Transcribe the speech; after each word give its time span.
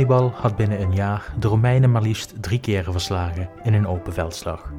Hannibal 0.00 0.32
had 0.34 0.56
binnen 0.56 0.80
een 0.80 0.94
jaar 0.94 1.32
de 1.38 1.48
Romeinen 1.48 1.92
maar 1.92 2.02
liefst 2.02 2.42
drie 2.42 2.60
keren 2.60 2.92
verslagen 2.92 3.48
in 3.62 3.74
een 3.74 3.86
open 3.86 4.12
veldslag. 4.12 4.72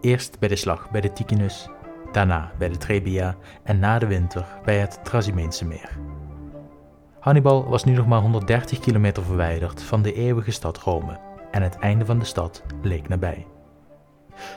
Eerst 0.00 0.38
bij 0.38 0.48
de 0.48 0.56
slag 0.56 0.90
bij 0.90 1.00
de 1.00 1.12
Ticinus, 1.12 1.68
daarna 2.12 2.52
bij 2.58 2.68
de 2.68 2.76
Trebia 2.76 3.36
en 3.62 3.78
na 3.78 3.98
de 3.98 4.06
winter 4.06 4.46
bij 4.64 4.78
het 4.78 5.04
Trasimeense 5.04 5.64
meer. 5.64 5.98
Hannibal 7.20 7.68
was 7.68 7.84
nu 7.84 7.92
nog 7.92 8.06
maar 8.06 8.20
130 8.20 8.78
kilometer 8.78 9.22
verwijderd 9.22 9.82
van 9.82 10.02
de 10.02 10.12
eeuwige 10.12 10.50
stad 10.50 10.78
Rome 10.78 11.18
en 11.50 11.62
het 11.62 11.78
einde 11.78 12.04
van 12.04 12.18
de 12.18 12.24
stad 12.24 12.62
leek 12.82 13.08
nabij. 13.08 13.46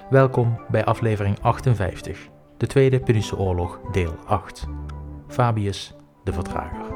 Welkom 0.09 0.59
bij 0.69 0.85
aflevering 0.85 1.41
58, 1.41 2.27
de 2.57 2.67
Tweede 2.67 2.99
Punische 2.99 3.37
Oorlog, 3.37 3.79
deel 3.91 4.15
8. 4.25 4.67
Fabius 5.27 5.95
de 6.23 6.33
Vertrager. 6.33 6.94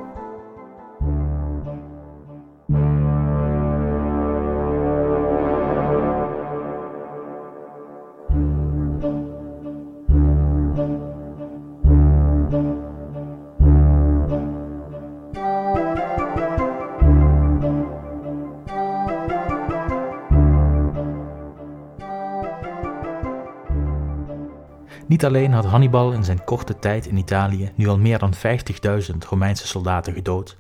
Niet 25.10 25.26
alleen 25.26 25.52
had 25.52 25.66
Hannibal 25.66 26.12
in 26.12 26.24
zijn 26.24 26.44
korte 26.44 26.80
tijd 26.80 27.06
in 27.06 27.18
Italië 27.18 27.72
nu 27.76 27.88
al 27.88 27.98
meer 27.98 28.20
dan 28.20 28.34
50.000 28.34 29.18
Romeinse 29.30 29.68
soldaten 29.68 30.14
gedood, 30.14 30.58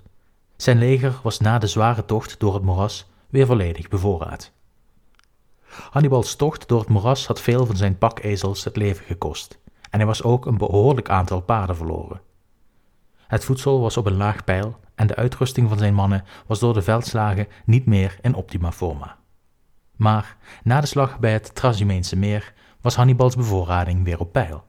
zijn 0.55 0.77
leger 0.77 1.19
was 1.23 1.39
na 1.39 1.57
de 1.57 1.67
zware 1.67 2.05
tocht 2.05 2.39
door 2.39 2.53
het 2.53 2.63
moeras 2.63 3.09
weer 3.29 3.45
volledig 3.45 3.87
bevoorraad. 3.87 4.51
Hannibals 5.91 6.35
tocht 6.35 6.67
door 6.67 6.79
het 6.79 6.89
moeras 6.89 7.27
had 7.27 7.41
veel 7.41 7.65
van 7.65 7.77
zijn 7.77 7.97
pakezels 7.97 8.63
het 8.63 8.75
leven 8.75 9.05
gekost 9.05 9.59
en 9.89 9.97
hij 9.99 10.05
was 10.05 10.23
ook 10.23 10.45
een 10.45 10.57
behoorlijk 10.57 11.09
aantal 11.09 11.41
paarden 11.41 11.75
verloren. 11.75 12.21
Het 13.27 13.45
voedsel 13.45 13.79
was 13.79 13.97
op 13.97 14.05
een 14.05 14.17
laag 14.17 14.43
peil 14.43 14.79
en 14.95 15.07
de 15.07 15.15
uitrusting 15.15 15.69
van 15.69 15.77
zijn 15.77 15.93
mannen 15.93 16.23
was 16.47 16.59
door 16.59 16.73
de 16.73 16.81
veldslagen 16.81 17.47
niet 17.65 17.85
meer 17.85 18.17
in 18.21 18.35
optima 18.35 18.71
forma. 18.71 19.17
Maar 19.95 20.37
na 20.63 20.81
de 20.81 20.87
slag 20.87 21.19
bij 21.19 21.31
het 21.31 21.55
Trasimeense 21.55 22.15
meer 22.15 22.53
was 22.81 22.95
Hannibals 22.95 23.35
bevoorrading 23.35 24.03
weer 24.03 24.19
op 24.19 24.31
peil. 24.31 24.63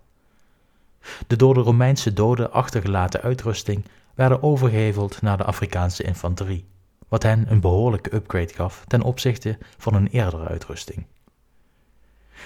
De 1.26 1.36
door 1.36 1.54
de 1.54 1.60
Romeinse 1.60 2.12
doden 2.12 2.52
achtergelaten 2.52 3.22
uitrusting 3.22 3.84
werden 4.14 4.42
overgeheveld 4.42 5.22
naar 5.22 5.36
de 5.36 5.44
Afrikaanse 5.44 6.02
infanterie, 6.02 6.68
wat 7.08 7.22
hen 7.22 7.50
een 7.50 7.60
behoorlijke 7.60 8.14
upgrade 8.14 8.54
gaf 8.54 8.84
ten 8.86 9.02
opzichte 9.02 9.58
van 9.78 9.94
hun 9.94 10.06
eerdere 10.06 10.48
uitrusting. 10.48 11.06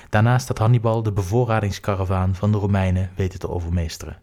Daarnaast 0.09 0.49
had 0.49 0.59
Hannibal 0.59 1.03
de 1.03 1.13
bevoorradingskaravaan 1.13 2.35
van 2.35 2.53
de 2.53 2.59
Romeinen 2.59 3.11
weten 3.17 3.39
te 3.39 3.49
overmeesteren, 3.51 4.21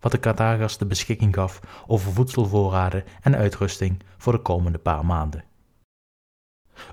wat 0.00 0.12
de 0.12 0.20
Carthagers 0.20 0.78
de 0.78 0.86
beschikking 0.86 1.34
gaf 1.34 1.60
over 1.86 2.12
voedselvoorraden 2.12 3.04
en 3.20 3.36
uitrusting 3.36 4.02
voor 4.18 4.32
de 4.32 4.38
komende 4.38 4.78
paar 4.78 5.04
maanden. 5.06 5.44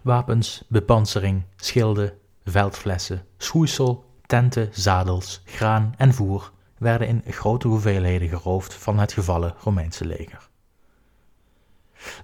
Wapens, 0.02 0.64
bepansering, 0.68 1.44
schilden, 1.56 2.14
veldflessen, 2.52 3.26
schoeisel, 3.38 4.06
tenten, 4.26 4.70
zadels, 4.72 5.42
graan 5.46 5.94
en 5.98 6.14
voer 6.14 6.52
werden 6.78 7.08
in 7.08 7.24
grote 7.28 7.68
hoeveelheden 7.68 8.30
geroofd 8.30 8.74
van 8.74 9.00
het 9.00 9.14
gevallen 9.14 9.56
Romeinse 9.60 10.06
leger. 10.06 10.50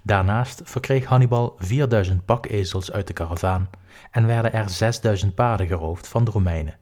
Daarnaast 0.02 0.60
verkreeg 0.64 1.04
Hannibal 1.04 1.54
4000 1.58 2.24
pakezels 2.24 2.92
uit 2.92 3.06
de 3.06 3.12
karavaan 3.12 3.70
en 4.10 4.26
werden 4.26 4.52
er 4.52 4.70
6000 4.70 5.34
paarden 5.34 5.66
geroofd 5.66 6.08
van 6.08 6.24
de 6.24 6.30
Romeinen, 6.30 6.78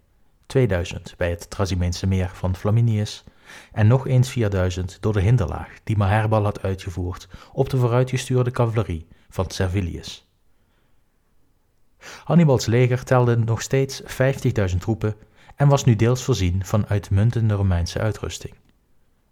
2000 0.46 1.14
bij 1.16 1.30
het 1.30 1.50
Trasimeense 1.50 2.06
meer 2.06 2.30
van 2.32 2.56
Flaminius 2.56 3.24
en 3.72 3.86
nog 3.86 4.06
eens 4.06 4.30
4000 4.30 4.98
door 5.00 5.12
de 5.12 5.20
hinderlaag 5.20 5.68
die 5.84 5.96
Maherbal 5.96 6.44
had 6.44 6.62
uitgevoerd 6.62 7.28
op 7.52 7.70
de 7.70 7.76
vooruitgestuurde 7.76 8.50
cavalerie 8.50 9.06
van 9.28 9.50
Servilius. 9.50 10.25
Hannibals 12.24 12.66
leger 12.66 13.04
telde 13.04 13.36
nog 13.36 13.62
steeds 13.62 14.02
50.000 14.02 14.76
troepen 14.78 15.14
en 15.56 15.68
was 15.68 15.84
nu 15.84 15.96
deels 15.96 16.22
voorzien 16.22 16.64
van 16.64 16.86
uitmuntende 16.86 17.54
Romeinse 17.54 17.98
uitrusting. 17.98 18.54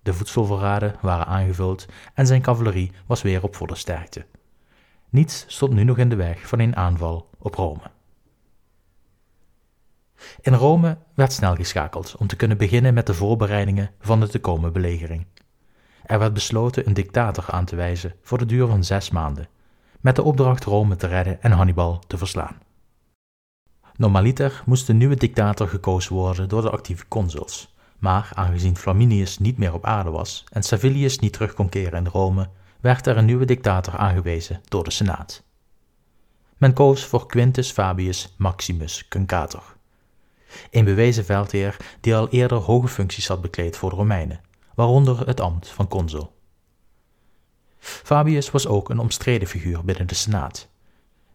De 0.03 0.15
voedselvoorraden 0.15 0.95
waren 1.01 1.27
aangevuld 1.27 1.87
en 2.15 2.27
zijn 2.27 2.43
cavalerie 2.43 2.93
was 3.07 3.23
weer 3.23 3.43
op 3.43 3.57
volle 3.57 3.75
sterkte. 3.75 4.27
Niets 5.09 5.45
stond 5.49 5.73
nu 5.73 5.85
nog 5.85 5.99
in 5.99 6.09
de 6.09 6.17
weg 6.17 6.49
van 6.49 6.59
een 6.59 6.77
aanval 6.77 7.31
op 7.39 7.55
Rome. 7.55 7.91
In 10.41 10.55
Rome 10.55 10.99
werd 11.15 11.33
snel 11.33 11.55
geschakeld 11.55 12.17
om 12.17 12.27
te 12.27 12.37
kunnen 12.37 12.57
beginnen 12.57 12.95
met 12.95 13.07
de 13.07 13.15
voorbereidingen 13.15 13.91
van 14.01 14.21
de 14.21 14.29
te 14.29 14.39
komen 14.39 14.73
belegering. 14.73 15.27
Er 16.05 16.19
werd 16.19 16.33
besloten 16.33 16.87
een 16.87 16.95
dictator 16.95 17.45
aan 17.51 17.65
te 17.65 17.77
wijzen 17.77 18.15
voor 18.23 18.39
de 18.39 18.47
duur 18.47 18.67
van 18.67 18.85
zes 18.85 19.11
maanden, 19.11 19.49
met 20.01 20.17
de 20.17 20.23
opdracht 20.23 20.65
Rome 20.65 20.97
te 20.97 21.07
redden 21.07 21.43
en 21.43 21.53
Hannibal 21.53 21.99
te 22.07 22.19
verslaan. 22.19 22.59
Normaliter 23.97 24.63
moest 24.67 24.89
een 24.89 24.97
nieuwe 24.97 25.17
dictator 25.17 25.69
gekozen 25.69 26.15
worden 26.15 26.49
door 26.49 26.63
de 26.63 26.71
actieve 26.71 27.09
consuls, 27.09 27.75
maar 27.99 28.31
aangezien 28.35 28.77
Flaminius 28.77 29.39
niet 29.39 29.59
meer 29.59 29.73
op 29.73 29.85
aarde 29.85 30.11
was 30.11 30.45
en 30.51 30.63
Servilius 30.63 31.19
niet 31.19 31.33
terug 31.33 31.55
kon 31.55 31.69
keren 31.69 31.99
in 31.99 32.11
Rome, 32.11 32.49
werd 32.81 33.07
er 33.07 33.17
een 33.17 33.25
nieuwe 33.25 33.45
dictator 33.45 33.97
aangewezen 33.97 34.61
door 34.69 34.85
de 34.85 34.91
Senaat. 34.91 35.43
Men 36.57 36.73
koos 36.73 37.05
voor 37.05 37.27
Quintus 37.27 37.71
Fabius 37.71 38.35
Maximus 38.39 39.09
Cuncator, 39.09 39.77
een 40.71 40.85
bewezen 40.85 41.25
veldheer 41.25 41.77
die 42.01 42.17
al 42.17 42.29
eerder 42.29 42.59
hoge 42.59 42.89
functies 42.89 43.29
had 43.29 43.41
bekleed 43.41 43.77
voor 43.77 43.91
de 43.91 43.97
Romeinen, 43.97 44.41
waaronder 44.75 45.27
het 45.27 45.41
ambt 45.41 45.69
van 45.69 45.89
consul. 45.89 46.33
Fabius 47.79 48.51
was 48.51 48.67
ook 48.67 48.91
een 48.91 48.99
omstreden 48.99 49.49
figuur 49.49 49.85
binnen 49.85 50.07
de 50.07 50.15
Senaat. 50.15 50.69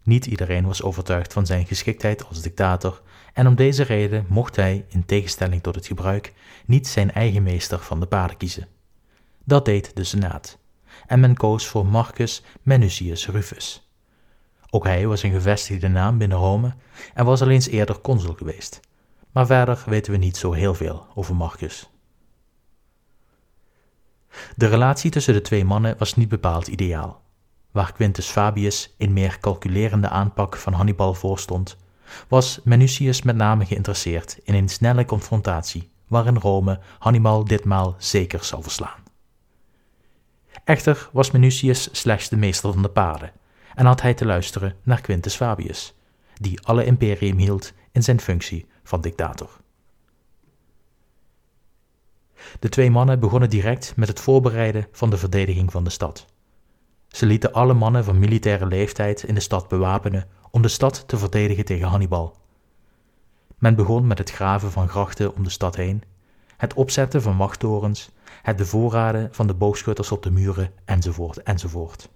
Niet 0.10 0.26
iedereen 0.26 0.66
was 0.66 0.82
overtuigd 0.84 1.34
van 1.34 1.46
zijn 1.46 1.66
geschiktheid 1.66 2.26
als 2.28 2.42
dictator, 2.42 3.02
en 3.34 3.48
om 3.48 3.56
deze 3.56 3.84
reden 3.84 4.26
mocht 4.30 4.56
hij, 4.56 4.86
in 4.88 5.06
tegenstelling 5.06 5.62
tot 5.62 5.76
het 5.76 5.88
gebruik, 5.88 6.34
niet 6.66 6.88
zijn 6.88 7.12
eigen 7.12 7.44
meester 7.44 7.80
van 7.80 8.00
de 8.00 8.06
paarden 8.06 8.38
kiezen. 8.38 8.68
Dat 9.44 9.66
deed 9.66 9.96
de 9.96 10.04
Senaat, 10.04 10.58
en 11.08 11.20
men 11.20 11.36
koos 11.36 11.68
voor 11.68 11.86
Marcus 11.86 12.44
Menucius 12.62 13.28
Rufus. 13.28 13.90
Ook 14.70 14.84
hij 14.84 15.08
was 15.08 15.24
een 15.24 15.32
gevestigde 15.32 15.88
naam 15.88 16.18
binnen 16.18 16.38
Rome 16.38 16.74
en 17.14 17.26
was 17.26 17.42
al 17.42 17.50
eens 17.50 17.68
eerder 17.68 18.02
consul 18.02 18.34
geweest. 18.34 18.80
Maar 19.32 19.46
verder 19.46 19.84
weten 19.86 20.12
we 20.12 20.18
niet 20.18 20.38
zo 20.38 20.52
heel 20.52 20.74
veel 20.74 21.06
over 21.16 21.36
Marcus. 21.36 21.90
De 24.56 24.68
relatie 24.68 25.12
tussen 25.12 25.34
de 25.34 25.42
twee 25.42 25.66
mannen 25.66 25.96
was 25.98 26.16
niet 26.16 26.30
bepaald 26.30 26.68
ideaal. 26.68 27.28
Waar 27.72 27.94
Quintus 27.94 28.28
Fabius 28.28 28.94
in 28.98 29.14
meer 29.14 29.38
calculerende 29.40 30.10
aanpak 30.10 30.56
van 30.56 30.74
Hannibal 30.74 31.14
voorstond, 31.14 31.78
was 32.28 32.60
Menucius 32.64 33.22
met 33.22 33.36
name 33.36 33.66
geïnteresseerd 33.66 34.40
in 34.44 34.54
een 34.54 34.70
snelle 34.70 35.06
confrontatie 35.06 35.90
waarin 36.08 36.38
Rome 36.38 36.80
Hannibal 37.00 37.44
ditmaal 37.44 37.96
zeker 37.98 38.44
zou 38.44 38.64
verslaan. 38.64 39.04
Echter 40.64 41.10
was 41.12 41.32
Menucius 41.32 41.90
slechts 41.92 42.30
de 42.30 42.38
meester 42.38 42.74
van 42.74 42.82
de 42.82 42.90
paarden 42.90 43.32
en 43.76 43.86
had 43.86 44.02
hij 44.02 44.14
te 44.14 44.26
luisteren 44.26 44.76
naar 44.84 45.02
Quintus 45.02 45.36
Fabius, 45.36 45.94
die 46.34 46.62
alle 46.62 46.86
imperium 46.86 47.38
hield 47.38 47.74
in 47.92 48.04
zijn 48.04 48.20
functie 48.22 48.68
van 48.84 49.02
dictator. 49.02 49.50
De 52.60 52.70
twee 52.70 52.92
mannen 52.92 53.20
begonnen 53.20 53.50
direct 53.50 53.94
met 53.96 54.08
het 54.08 54.20
voorbereiden 54.20 54.88
van 54.92 55.10
de 55.10 55.18
verdediging 55.18 55.72
van 55.72 55.84
de 55.84 55.90
stad. 55.90 56.26
Ze 57.10 57.26
lieten 57.26 57.54
alle 57.54 57.74
mannen 57.74 58.04
van 58.04 58.20
militaire 58.20 58.66
leeftijd 58.66 59.24
in 59.24 59.34
de 59.34 59.40
stad 59.40 59.68
bewapenen 59.68 60.28
om 60.52 60.62
de 60.62 60.68
stad 60.68 61.08
te 61.08 61.18
verdedigen 61.18 61.66
tegen 61.66 61.88
Hannibal. 61.88 62.38
Men 63.58 63.76
begon 63.76 64.08
met 64.08 64.18
het 64.18 64.32
graven 64.32 64.72
van 64.72 64.90
grachten 64.90 65.36
om 65.36 65.44
de 65.44 65.50
stad 65.50 65.76
heen, 65.76 66.04
het 66.58 66.74
opzetten 66.74 67.22
van 67.22 67.38
wachttorens, 67.38 68.10
het 68.42 68.56
bevoorraden 68.56 69.30
van 69.32 69.48
de 69.48 69.54
boogschutters 69.54 70.12
op 70.12 70.24
de 70.24 70.32
muren, 70.32 70.72
enzovoort, 70.86 71.44
enzovoort. 71.44 72.10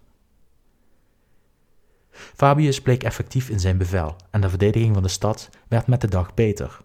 Fabius 2.11 2.81
bleek 2.81 3.03
effectief 3.03 3.49
in 3.49 3.59
zijn 3.59 3.77
bevel 3.77 4.15
en 4.29 4.41
de 4.41 4.49
verdediging 4.49 4.93
van 4.93 5.03
de 5.03 5.09
stad 5.09 5.49
werd 5.67 5.87
met 5.87 6.01
de 6.01 6.07
dag 6.07 6.33
beter. 6.33 6.79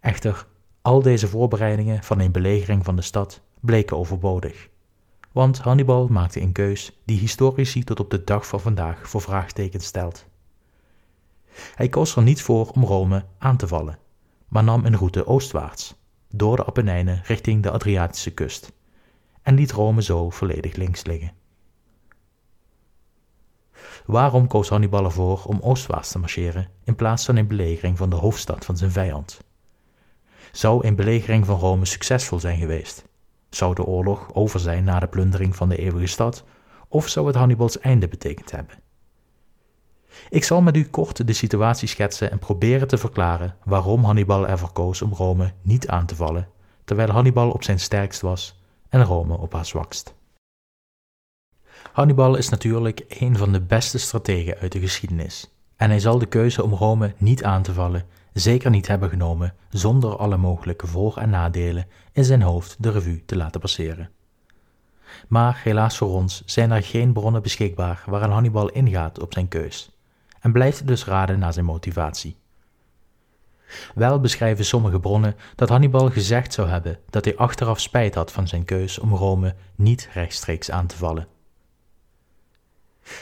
Echter, 0.00 0.46
al 0.82 1.02
deze 1.02 1.28
voorbereidingen 1.28 2.02
van 2.02 2.20
een 2.20 2.32
belegering 2.32 2.84
van 2.84 2.96
de 2.96 3.02
stad 3.02 3.40
bleken 3.60 3.96
overbodig. 3.96 4.68
Want 5.34 5.58
Hannibal 5.58 6.06
maakte 6.08 6.40
een 6.40 6.52
keus 6.52 6.92
die 7.04 7.18
historici 7.18 7.84
tot 7.84 8.00
op 8.00 8.10
de 8.10 8.24
dag 8.24 8.46
van 8.46 8.60
vandaag 8.60 9.08
voor 9.08 9.20
vraagtekens 9.20 9.84
stelt. 9.86 10.26
Hij 11.74 11.88
koos 11.88 12.16
er 12.16 12.22
niet 12.22 12.42
voor 12.42 12.70
om 12.70 12.84
Rome 12.84 13.24
aan 13.38 13.56
te 13.56 13.68
vallen, 13.68 13.98
maar 14.48 14.64
nam 14.64 14.84
een 14.84 14.96
route 14.96 15.26
oostwaarts, 15.26 15.94
door 16.28 16.56
de 16.56 16.66
Apennijnen 16.66 17.22
richting 17.24 17.62
de 17.62 17.70
Adriatische 17.70 18.30
kust, 18.30 18.72
en 19.42 19.54
liet 19.54 19.72
Rome 19.72 20.02
zo 20.02 20.30
volledig 20.30 20.76
links 20.76 21.04
liggen. 21.04 21.32
Waarom 24.06 24.46
koos 24.46 24.68
Hannibal 24.68 25.04
ervoor 25.04 25.44
om 25.44 25.60
oostwaarts 25.60 26.10
te 26.10 26.18
marcheren 26.18 26.68
in 26.84 26.96
plaats 26.96 27.24
van 27.24 27.36
in 27.36 27.46
belegering 27.46 27.96
van 27.98 28.10
de 28.10 28.16
hoofdstad 28.16 28.64
van 28.64 28.76
zijn 28.76 28.90
vijand? 28.90 29.40
Zou 30.52 30.86
een 30.86 30.96
belegering 30.96 31.46
van 31.46 31.58
Rome 31.58 31.84
succesvol 31.84 32.40
zijn 32.40 32.58
geweest? 32.58 33.04
Zou 33.54 33.74
de 33.74 33.84
oorlog 33.84 34.34
over 34.34 34.60
zijn 34.60 34.84
na 34.84 35.00
de 35.00 35.06
plundering 35.06 35.56
van 35.56 35.68
de 35.68 35.76
eeuwige 35.76 36.06
stad, 36.06 36.44
of 36.88 37.08
zou 37.08 37.26
het 37.26 37.36
Hannibals 37.36 37.78
einde 37.78 38.08
betekend 38.08 38.50
hebben? 38.50 38.82
Ik 40.30 40.44
zal 40.44 40.62
met 40.62 40.76
u 40.76 40.84
kort 40.84 41.26
de 41.26 41.32
situatie 41.32 41.88
schetsen 41.88 42.30
en 42.30 42.38
proberen 42.38 42.88
te 42.88 42.98
verklaren 42.98 43.56
waarom 43.64 44.04
Hannibal 44.04 44.48
ervoor 44.48 44.72
koos 44.72 45.02
om 45.02 45.12
Rome 45.12 45.52
niet 45.62 45.88
aan 45.88 46.06
te 46.06 46.16
vallen, 46.16 46.48
terwijl 46.84 47.10
Hannibal 47.10 47.50
op 47.50 47.62
zijn 47.62 47.80
sterkst 47.80 48.20
was 48.20 48.60
en 48.88 49.04
Rome 49.04 49.36
op 49.36 49.52
haar 49.52 49.66
zwakst. 49.66 50.14
Hannibal 51.92 52.36
is 52.36 52.48
natuurlijk 52.48 53.04
een 53.08 53.36
van 53.36 53.52
de 53.52 53.60
beste 53.60 53.98
strategen 53.98 54.58
uit 54.58 54.72
de 54.72 54.80
geschiedenis, 54.80 55.54
en 55.76 55.90
hij 55.90 56.00
zal 56.00 56.18
de 56.18 56.26
keuze 56.26 56.62
om 56.62 56.72
Rome 56.72 57.14
niet 57.16 57.44
aan 57.44 57.62
te 57.62 57.72
vallen 57.72 58.06
zeker 58.34 58.70
niet 58.70 58.86
hebben 58.86 59.08
genomen 59.08 59.54
zonder 59.68 60.16
alle 60.16 60.36
mogelijke 60.36 60.86
voor- 60.86 61.16
en 61.16 61.30
nadelen 61.30 61.86
in 62.12 62.24
zijn 62.24 62.42
hoofd 62.42 62.76
de 62.78 62.90
revue 62.90 63.24
te 63.24 63.36
laten 63.36 63.60
passeren. 63.60 64.10
Maar 65.28 65.60
helaas 65.64 65.96
voor 65.96 66.08
ons 66.08 66.42
zijn 66.46 66.70
er 66.70 66.82
geen 66.82 67.12
bronnen 67.12 67.42
beschikbaar 67.42 68.02
waarin 68.06 68.30
Hannibal 68.30 68.68
ingaat 68.68 69.20
op 69.20 69.32
zijn 69.32 69.48
keus, 69.48 69.90
en 70.40 70.52
blijft 70.52 70.86
dus 70.86 71.04
raden 71.04 71.38
naar 71.38 71.52
zijn 71.52 71.64
motivatie. 71.64 72.36
Wel 73.94 74.20
beschrijven 74.20 74.64
sommige 74.64 75.00
bronnen 75.00 75.36
dat 75.54 75.68
Hannibal 75.68 76.10
gezegd 76.10 76.52
zou 76.52 76.68
hebben 76.68 76.98
dat 77.10 77.24
hij 77.24 77.36
achteraf 77.36 77.80
spijt 77.80 78.14
had 78.14 78.32
van 78.32 78.48
zijn 78.48 78.64
keus 78.64 78.98
om 78.98 79.14
Rome 79.14 79.54
niet 79.74 80.08
rechtstreeks 80.12 80.70
aan 80.70 80.86
te 80.86 80.96
vallen. 80.96 81.26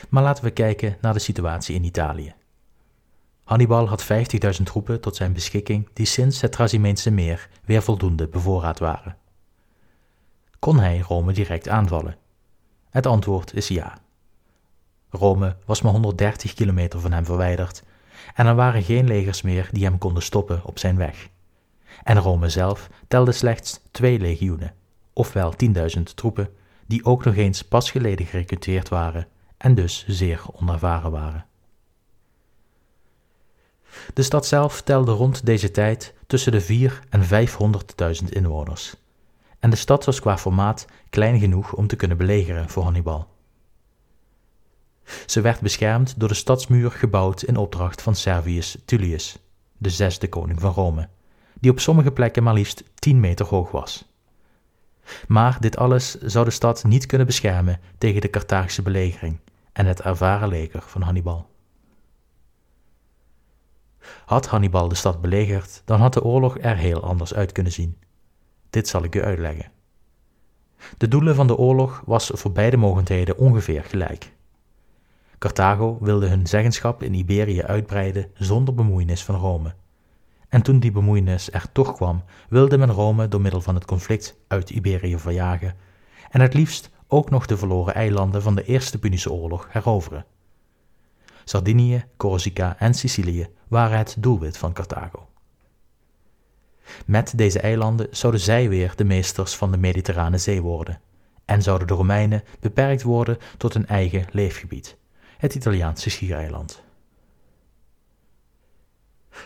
Maar 0.09 0.23
laten 0.23 0.45
we 0.45 0.51
kijken 0.51 0.97
naar 1.01 1.13
de 1.13 1.19
situatie 1.19 1.75
in 1.75 1.85
Italië. 1.85 2.35
Hannibal 3.45 3.89
had 3.89 4.05
50.000 4.05 4.63
troepen 4.65 5.01
tot 5.01 5.17
zijn 5.17 5.33
beschikking 5.33 5.89
die 5.93 6.07
sinds 6.07 6.41
het 6.41 6.53
Trasimeense 6.53 7.11
meer 7.11 7.49
weer 7.65 7.83
voldoende 7.83 8.29
bevoorraad 8.29 8.79
waren. 8.79 9.17
Kon 10.59 10.79
hij 10.79 10.99
Rome 10.99 11.33
direct 11.33 11.69
aanvallen? 11.69 12.17
Het 12.91 13.07
antwoord 13.07 13.55
is 13.55 13.69
ja. 13.69 13.99
Rome 15.11 15.57
was 15.65 15.83
maar 15.83 15.93
130 15.93 16.55
kilometer 16.55 17.01
van 17.01 17.13
hem 17.13 17.25
verwijderd 17.25 17.83
en 18.35 18.47
er 18.47 18.55
waren 18.55 18.83
geen 18.83 19.07
legers 19.07 19.43
meer 19.43 19.69
die 19.73 19.85
hem 19.85 19.99
konden 19.99 20.23
stoppen 20.23 20.65
op 20.65 20.79
zijn 20.79 20.97
weg. 20.97 21.29
En 22.03 22.19
Rome 22.19 22.49
zelf 22.49 22.89
telde 23.09 23.33
slechts 23.33 23.81
twee 23.91 24.19
legioenen, 24.19 24.75
ofwel 25.13 25.55
10.000 25.97 26.03
troepen, 26.15 26.49
die 26.87 27.05
ook 27.05 27.25
nog 27.25 27.35
eens 27.35 27.63
pas 27.63 27.91
geleden 27.91 28.27
gerecruiteerd 28.27 28.89
waren 28.89 29.27
en 29.57 29.75
dus 29.75 30.05
zeer 30.07 30.43
onervaren 30.53 31.11
waren. 31.11 31.47
De 34.15 34.23
stad 34.23 34.47
zelf 34.47 34.83
telde 34.83 35.13
rond 35.13 35.47
deze 35.47 35.71
tijd 35.71 36.15
tussen 36.27 36.53
de 36.53 36.61
4 36.61 37.01
en 37.09 37.49
500.000 38.23 38.29
inwoners. 38.29 38.95
En 39.59 39.71
de 39.71 39.77
stad 39.77 40.05
was 40.05 40.21
qua 40.21 40.39
formaat 40.39 40.87
klein 41.11 41.39
genoeg 41.39 41.73
om 41.73 41.87
te 41.87 41.97
kunnen 41.97 42.17
belegeren 42.17 42.69
voor 42.69 42.83
Hannibal. 42.83 43.29
Ze 45.27 45.41
werd 45.41 45.61
beschermd 45.61 46.21
door 46.21 46.29
de 46.29 46.35
stadsmuur 46.35 46.91
gebouwd 46.91 47.43
in 47.43 47.57
opdracht 47.57 48.03
van 48.03 48.15
Servius 48.15 48.77
Tullius, 48.85 49.39
de 49.79 49.91
zesde 49.91 50.29
koning 50.29 50.61
van 50.61 50.73
Rome, 50.73 51.09
die 51.61 51.71
op 51.71 51.81
sommige 51.81 52.13
plekken 52.13 52.43
maar 52.43 52.55
liefst 52.55 52.85
10 52.95 53.21
meter 53.21 53.47
hoog 53.47 53.71
was. 53.71 54.05
Maar 55.29 55.57
dit 55.61 55.77
alles 55.77 56.21
zou 56.21 56.45
de 56.45 56.51
stad 56.51 56.85
niet 56.85 57.07
kunnen 57.07 57.27
beschermen 57.27 57.81
tegen 57.99 58.21
de 58.21 58.31
Carthagische 58.31 58.83
belegering 58.83 59.39
en 59.73 59.87
het 59.87 60.01
ervaren 60.01 60.49
leger 60.49 60.83
van 60.87 61.03
Hannibal. 61.03 61.52
Had 64.25 64.47
Hannibal 64.47 64.89
de 64.89 64.95
stad 64.95 65.21
belegerd, 65.21 65.83
dan 65.85 66.01
had 66.01 66.13
de 66.13 66.23
oorlog 66.23 66.59
er 66.59 66.77
heel 66.77 67.03
anders 67.03 67.35
uit 67.35 67.53
kunnen 67.53 67.73
zien. 67.73 67.99
Dit 68.71 68.89
zal 68.89 69.05
ik 69.05 69.15
u 69.15 69.23
uitleggen. 69.23 69.71
De 70.99 71.09
doelen 71.09 71.35
van 71.35 71.47
de 71.47 71.57
oorlog 71.57 72.03
was 72.07 72.31
voor 72.35 72.53
beide 72.53 72.77
mogendheden 72.77 73.39
ongeveer 73.39 73.85
gelijk. 73.85 74.33
Carthago 75.39 75.99
wilde 76.01 76.29
hun 76.29 76.47
zeggenschap 76.47 77.03
in 77.03 77.15
Iberië 77.15 77.63
uitbreiden 77.63 78.31
zonder 78.35 78.75
bemoeienis 78.75 79.25
van 79.25 79.35
Rome. 79.35 79.75
En 80.49 80.63
toen 80.63 80.79
die 80.79 80.93
bemoeienis 80.93 81.53
er 81.53 81.73
toch 81.73 81.95
kwam, 81.95 82.25
wilde 82.49 82.79
men 82.79 82.91
Rome 82.91 83.29
door 83.29 83.41
middel 83.41 83.61
van 83.61 83.75
het 83.75 83.85
conflict 83.85 84.37
uit 84.49 84.71
Iberië 84.71 85.19
verjagen 85.19 85.77
en 86.31 86.41
het 86.41 86.55
liefst 86.55 86.91
ook 87.07 87.31
nog 87.31 87.47
de 87.47 87.57
verloren 87.57 87.95
eilanden 87.95 88.43
van 88.43 88.55
de 88.55 88.65
Eerste 88.65 88.99
Punische 88.99 89.33
Oorlog 89.33 89.67
heroveren. 89.71 90.25
Sardinië, 91.45 92.05
Corsica 92.17 92.77
en 92.79 92.95
Sicilië 92.95 93.49
waren 93.69 93.99
het 93.99 94.17
doelwit 94.19 94.57
van 94.57 94.73
Carthago. 94.73 95.29
Met 97.07 97.39
deze 97.39 97.61
eilanden 97.61 98.07
zouden 98.11 98.41
zij 98.41 98.69
weer 98.69 98.93
de 98.97 99.05
meesters 99.05 99.57
van 99.57 99.71
de 99.71 99.77
Mediterrane 99.77 100.39
Zee 100.39 100.63
worden 100.63 101.01
en 101.45 101.63
zouden 101.63 101.87
de 101.87 101.95
Romeinen 101.95 102.43
beperkt 102.61 103.03
worden 103.03 103.39
tot 103.57 103.75
hun 103.75 103.87
eigen 103.87 104.27
leefgebied, 104.31 104.97
het 105.39 105.55
Italiaanse 105.55 106.11
schiereiland. 106.11 106.83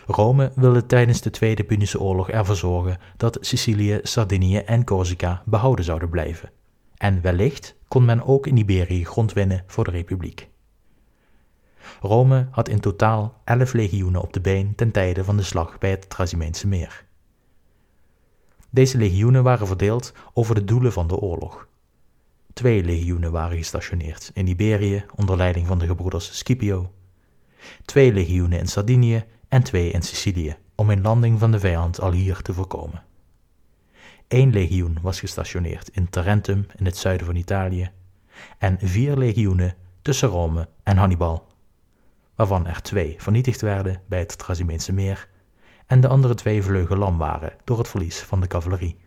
Rome 0.05 0.51
wilde 0.55 0.85
tijdens 0.85 1.21
de 1.21 1.29
Tweede 1.29 1.63
Punische 1.63 1.99
Oorlog 1.99 2.29
ervoor 2.29 2.55
zorgen 2.55 2.97
dat 3.17 3.37
Sicilië, 3.41 3.99
Sardinië 4.03 4.57
en 4.57 4.83
Corsica 4.83 5.41
behouden 5.45 5.85
zouden 5.85 6.09
blijven. 6.09 6.51
En 6.97 7.21
wellicht 7.21 7.75
kon 7.87 8.05
men 8.05 8.23
ook 8.23 8.47
in 8.47 8.57
Iberië 8.57 9.05
grond 9.05 9.33
winnen 9.33 9.63
voor 9.67 9.83
de 9.83 9.91
Republiek. 9.91 10.49
Rome 12.01 12.47
had 12.51 12.69
in 12.69 12.79
totaal 12.79 13.41
elf 13.43 13.73
legioenen 13.73 14.21
op 14.21 14.33
de 14.33 14.41
been 14.41 14.75
ten 14.75 14.91
tijde 14.91 15.23
van 15.23 15.37
de 15.37 15.43
slag 15.43 15.77
bij 15.77 15.89
het 15.89 16.09
Trasimeense 16.09 16.67
meer. 16.67 17.05
Deze 18.69 18.97
legioenen 18.97 19.43
waren 19.43 19.67
verdeeld 19.67 20.13
over 20.33 20.55
de 20.55 20.63
doelen 20.63 20.91
van 20.91 21.07
de 21.07 21.15
oorlog. 21.15 21.67
Twee 22.53 22.83
legioenen 22.83 23.31
waren 23.31 23.57
gestationeerd 23.57 24.31
in 24.33 24.47
Iberië 24.47 25.05
onder 25.15 25.37
leiding 25.37 25.67
van 25.67 25.79
de 25.79 25.85
gebroeders 25.85 26.37
Scipio, 26.37 26.91
twee 27.85 28.13
legioenen 28.13 28.59
in 28.59 28.67
Sardinië 28.67 29.25
en 29.47 29.63
twee 29.63 29.91
in 29.91 30.01
Sicilië 30.01 30.57
om 30.75 30.89
een 30.89 31.01
landing 31.01 31.39
van 31.39 31.51
de 31.51 31.59
vijand 31.59 32.01
al 32.01 32.11
hier 32.11 32.41
te 32.41 32.53
voorkomen. 32.53 33.03
Eén 34.27 34.51
legioen 34.51 34.97
was 35.01 35.19
gestationeerd 35.19 35.89
in 35.89 36.09
Tarentum 36.09 36.65
in 36.75 36.85
het 36.85 36.97
zuiden 36.97 37.25
van 37.25 37.35
Italië 37.35 37.91
en 38.57 38.77
vier 38.79 39.17
legioenen 39.17 39.75
tussen 40.01 40.29
Rome 40.29 40.69
en 40.83 40.97
Hannibal 40.97 41.47
waarvan 42.37 42.67
er 42.67 42.81
twee 42.81 43.15
vernietigd 43.17 43.61
werden 43.61 44.01
bij 44.07 44.19
het 44.19 44.37
Trasimeense 44.37 44.93
meer 44.93 45.29
en 45.85 46.01
de 46.01 46.07
andere 46.07 46.33
twee 46.33 46.63
vleugel 46.63 46.95
lam 46.95 47.17
waren 47.17 47.53
door 47.63 47.77
het 47.77 47.87
verlies 47.87 48.19
van 48.19 48.39
de 48.39 48.47
cavalerie. 48.47 48.97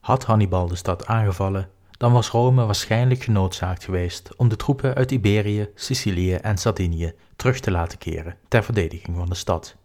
Had 0.00 0.24
Hannibal 0.24 0.66
de 0.66 0.76
stad 0.76 1.06
aangevallen, 1.06 1.70
dan 1.90 2.12
was 2.12 2.28
Rome 2.28 2.64
waarschijnlijk 2.64 3.22
genoodzaakt 3.22 3.84
geweest 3.84 4.36
om 4.36 4.48
de 4.48 4.56
troepen 4.56 4.94
uit 4.94 5.10
Iberië, 5.10 5.70
Sicilië 5.74 6.34
en 6.34 6.58
Sardinië 6.58 7.14
terug 7.36 7.60
te 7.60 7.70
laten 7.70 7.98
keren 7.98 8.36
ter 8.48 8.64
verdediging 8.64 9.16
van 9.16 9.28
de 9.28 9.34
stad, 9.34 9.76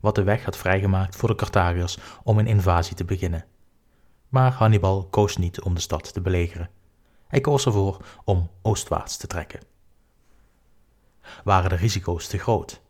wat 0.00 0.14
de 0.14 0.22
weg 0.22 0.44
had 0.44 0.56
vrijgemaakt 0.56 1.16
voor 1.16 1.28
de 1.28 1.34
Carthagers 1.34 1.98
om 2.22 2.38
een 2.38 2.46
invasie 2.46 2.96
te 2.96 3.04
beginnen. 3.04 3.44
Maar 4.28 4.52
Hannibal 4.52 5.06
koos 5.10 5.36
niet 5.36 5.60
om 5.60 5.74
de 5.74 5.80
stad 5.80 6.12
te 6.12 6.20
belegeren. 6.20 6.70
Hij 7.28 7.40
koos 7.40 7.66
ervoor 7.66 8.04
om 8.24 8.50
oostwaarts 8.62 9.16
te 9.16 9.26
trekken 9.26 9.67
waren 11.44 11.70
de 11.70 11.76
risico's 11.76 12.26
te 12.26 12.38
groot. 12.38 12.80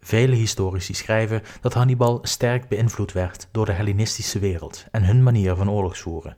Vele 0.00 0.34
historici 0.34 0.94
schrijven 0.94 1.42
dat 1.60 1.74
Hannibal 1.74 2.18
sterk 2.22 2.68
beïnvloed 2.68 3.12
werd 3.12 3.48
door 3.50 3.66
de 3.66 3.72
Hellenistische 3.72 4.38
wereld 4.38 4.84
en 4.90 5.04
hun 5.04 5.22
manier 5.22 5.56
van 5.56 5.70
oorlogsvoeren. 5.70 6.36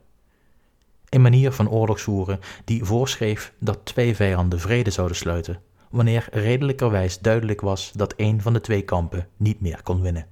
Een 1.09 1.21
manier 1.21 1.51
van 1.51 1.69
oorlogsvoeren 1.69 2.39
die 2.65 2.83
voorschreef 2.83 3.53
dat 3.59 3.85
twee 3.85 4.15
vijanden 4.15 4.59
vrede 4.59 4.91
zouden 4.91 5.17
sluiten, 5.17 5.61
wanneer 5.89 6.27
redelijkerwijs 6.31 7.19
duidelijk 7.19 7.61
was 7.61 7.91
dat 7.91 8.13
een 8.17 8.41
van 8.41 8.53
de 8.53 8.61
twee 8.61 8.81
kampen 8.81 9.27
niet 9.37 9.61
meer 9.61 9.83
kon 9.83 10.01
winnen. 10.01 10.27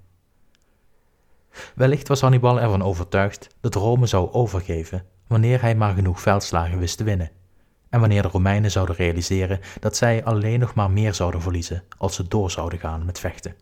Wellicht 1.75 2.07
was 2.07 2.21
Hannibal 2.21 2.60
ervan 2.60 2.83
overtuigd 2.83 3.48
dat 3.60 3.75
Rome 3.75 4.05
zou 4.05 4.31
overgeven 4.31 5.05
wanneer 5.27 5.62
hij 5.62 5.75
maar 5.75 5.93
genoeg 5.93 6.21
veldslagen 6.21 6.79
wist 6.79 6.98
te 6.98 7.03
winnen 7.03 7.31
en 7.91 8.00
wanneer 8.00 8.21
de 8.21 8.27
Romeinen 8.27 8.71
zouden 8.71 8.95
realiseren 8.95 9.60
dat 9.79 9.95
zij 9.95 10.24
alleen 10.24 10.60
nog 10.60 10.74
maar 10.74 10.91
meer 10.91 11.13
zouden 11.13 11.41
verliezen 11.41 11.83
als 11.98 12.15
ze 12.15 12.27
door 12.27 12.51
zouden 12.51 12.79
gaan 12.79 13.05
met 13.05 13.19
vechten. 13.19 13.55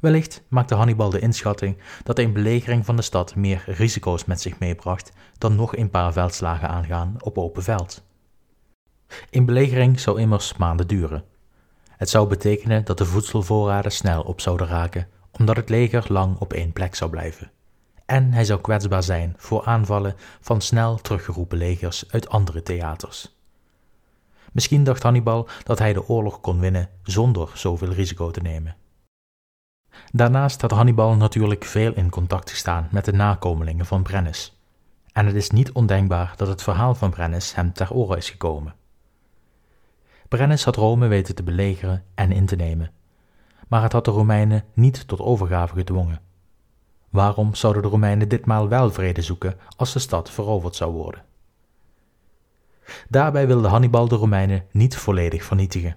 Wellicht 0.00 0.42
maakte 0.48 0.74
Hannibal 0.74 1.10
de 1.10 1.18
inschatting 1.18 1.78
dat 2.02 2.18
een 2.18 2.32
belegering 2.32 2.84
van 2.84 2.96
de 2.96 3.02
stad 3.02 3.34
meer 3.34 3.62
risico's 3.66 4.24
met 4.24 4.40
zich 4.40 4.58
meebracht 4.58 5.12
dan 5.38 5.56
nog 5.56 5.76
een 5.76 5.90
paar 5.90 6.12
veldslagen 6.12 6.68
aangaan 6.68 7.14
op 7.18 7.38
open 7.38 7.62
veld. 7.62 8.04
Een 9.30 9.44
belegering 9.44 10.00
zou 10.00 10.20
immers 10.20 10.56
maanden 10.56 10.86
duren. 10.86 11.24
Het 11.90 12.10
zou 12.10 12.28
betekenen 12.28 12.84
dat 12.84 12.98
de 12.98 13.04
voedselvoorraden 13.04 13.92
snel 13.92 14.22
op 14.22 14.40
zouden 14.40 14.66
raken, 14.66 15.08
omdat 15.30 15.56
het 15.56 15.68
leger 15.68 16.04
lang 16.08 16.38
op 16.38 16.52
één 16.52 16.72
plek 16.72 16.94
zou 16.94 17.10
blijven 17.10 17.50
en 18.06 18.32
hij 18.32 18.44
zou 18.44 18.60
kwetsbaar 18.60 19.02
zijn 19.02 19.34
voor 19.36 19.64
aanvallen 19.64 20.14
van 20.40 20.60
snel 20.60 20.96
teruggeroepen 20.96 21.58
legers 21.58 22.10
uit 22.10 22.28
andere 22.28 22.62
theaters. 22.62 23.34
Misschien 24.52 24.84
dacht 24.84 25.02
Hannibal 25.02 25.48
dat 25.62 25.78
hij 25.78 25.92
de 25.92 26.08
oorlog 26.08 26.40
kon 26.40 26.60
winnen 26.60 26.88
zonder 27.02 27.50
zoveel 27.54 27.92
risico 27.92 28.30
te 28.30 28.40
nemen. 28.40 28.76
Daarnaast 30.12 30.60
had 30.60 30.70
Hannibal 30.70 31.14
natuurlijk 31.14 31.64
veel 31.64 31.94
in 31.94 32.10
contact 32.10 32.50
gestaan 32.50 32.88
met 32.90 33.04
de 33.04 33.12
nakomelingen 33.12 33.86
van 33.86 34.02
Brennus. 34.02 34.60
En 35.12 35.26
het 35.26 35.34
is 35.34 35.50
niet 35.50 35.72
ondenkbaar 35.72 36.32
dat 36.36 36.48
het 36.48 36.62
verhaal 36.62 36.94
van 36.94 37.10
Brennus 37.10 37.54
hem 37.54 37.72
ter 37.72 37.92
oren 37.92 38.16
is 38.16 38.30
gekomen. 38.30 38.74
Brennus 40.28 40.64
had 40.64 40.76
Rome 40.76 41.06
weten 41.06 41.34
te 41.34 41.42
belegeren 41.42 42.04
en 42.14 42.32
in 42.32 42.46
te 42.46 42.56
nemen, 42.56 42.90
maar 43.68 43.82
het 43.82 43.92
had 43.92 44.04
de 44.04 44.10
Romeinen 44.10 44.64
niet 44.74 45.08
tot 45.08 45.20
overgave 45.20 45.74
gedwongen. 45.74 46.20
Waarom 47.16 47.54
zouden 47.54 47.82
de 47.82 47.88
Romeinen 47.88 48.28
ditmaal 48.28 48.68
wel 48.68 48.90
vrede 48.90 49.22
zoeken 49.22 49.58
als 49.76 49.92
de 49.92 49.98
stad 49.98 50.30
veroverd 50.30 50.76
zou 50.76 50.92
worden? 50.92 51.22
Daarbij 53.08 53.46
wilde 53.46 53.68
Hannibal 53.68 54.08
de 54.08 54.14
Romeinen 54.14 54.64
niet 54.70 54.96
volledig 54.96 55.44
vernietigen. 55.44 55.96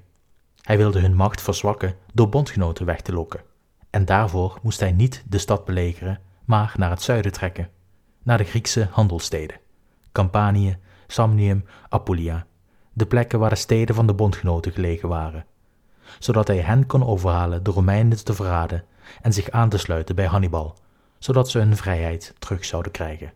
Hij 0.62 0.78
wilde 0.78 1.00
hun 1.00 1.16
macht 1.16 1.42
verzwakken 1.42 1.96
door 2.14 2.30
bondgenoten 2.30 2.86
weg 2.86 3.02
te 3.02 3.14
lokken. 3.14 3.42
En 3.90 4.06
daarvoor 4.06 4.60
moest 4.62 4.80
hij 4.80 4.92
niet 4.92 5.24
de 5.30 5.38
stad 5.38 5.66
belegeren, 5.66 6.20
maar 6.46 6.74
naar 6.78 6.90
het 6.90 7.02
zuiden 7.02 7.32
trekken, 7.32 7.70
naar 8.24 8.38
de 8.38 8.44
Griekse 8.44 8.88
handelssteden, 8.92 9.60
Campanië, 10.12 10.78
Samnium, 11.08 11.66
Apulia, 11.90 12.46
de 12.94 13.06
plekken 13.06 13.40
waar 13.40 13.50
de 13.50 13.56
steden 13.56 13.96
van 13.96 14.08
de 14.08 14.14
bondgenoten 14.14 14.72
gelegen 14.72 15.10
waren, 15.10 15.46
zodat 16.20 16.48
hij 16.48 16.60
hen 16.60 16.86
kon 16.86 17.06
overhalen 17.06 17.64
de 17.64 17.72
Romeinen 17.72 18.24
te 18.24 18.34
verraden 18.34 18.84
en 19.22 19.34
zich 19.34 19.50
aan 19.50 19.70
te 19.70 19.78
sluiten 19.78 20.16
bij 20.16 20.26
Hannibal, 20.26 20.76
zodat 21.20 21.50
ze 21.50 21.60
hun 21.60 21.78
vrijheid 21.78 22.34
terug 22.40 22.66
zouden 22.66 22.92
krijgen. 22.92 23.34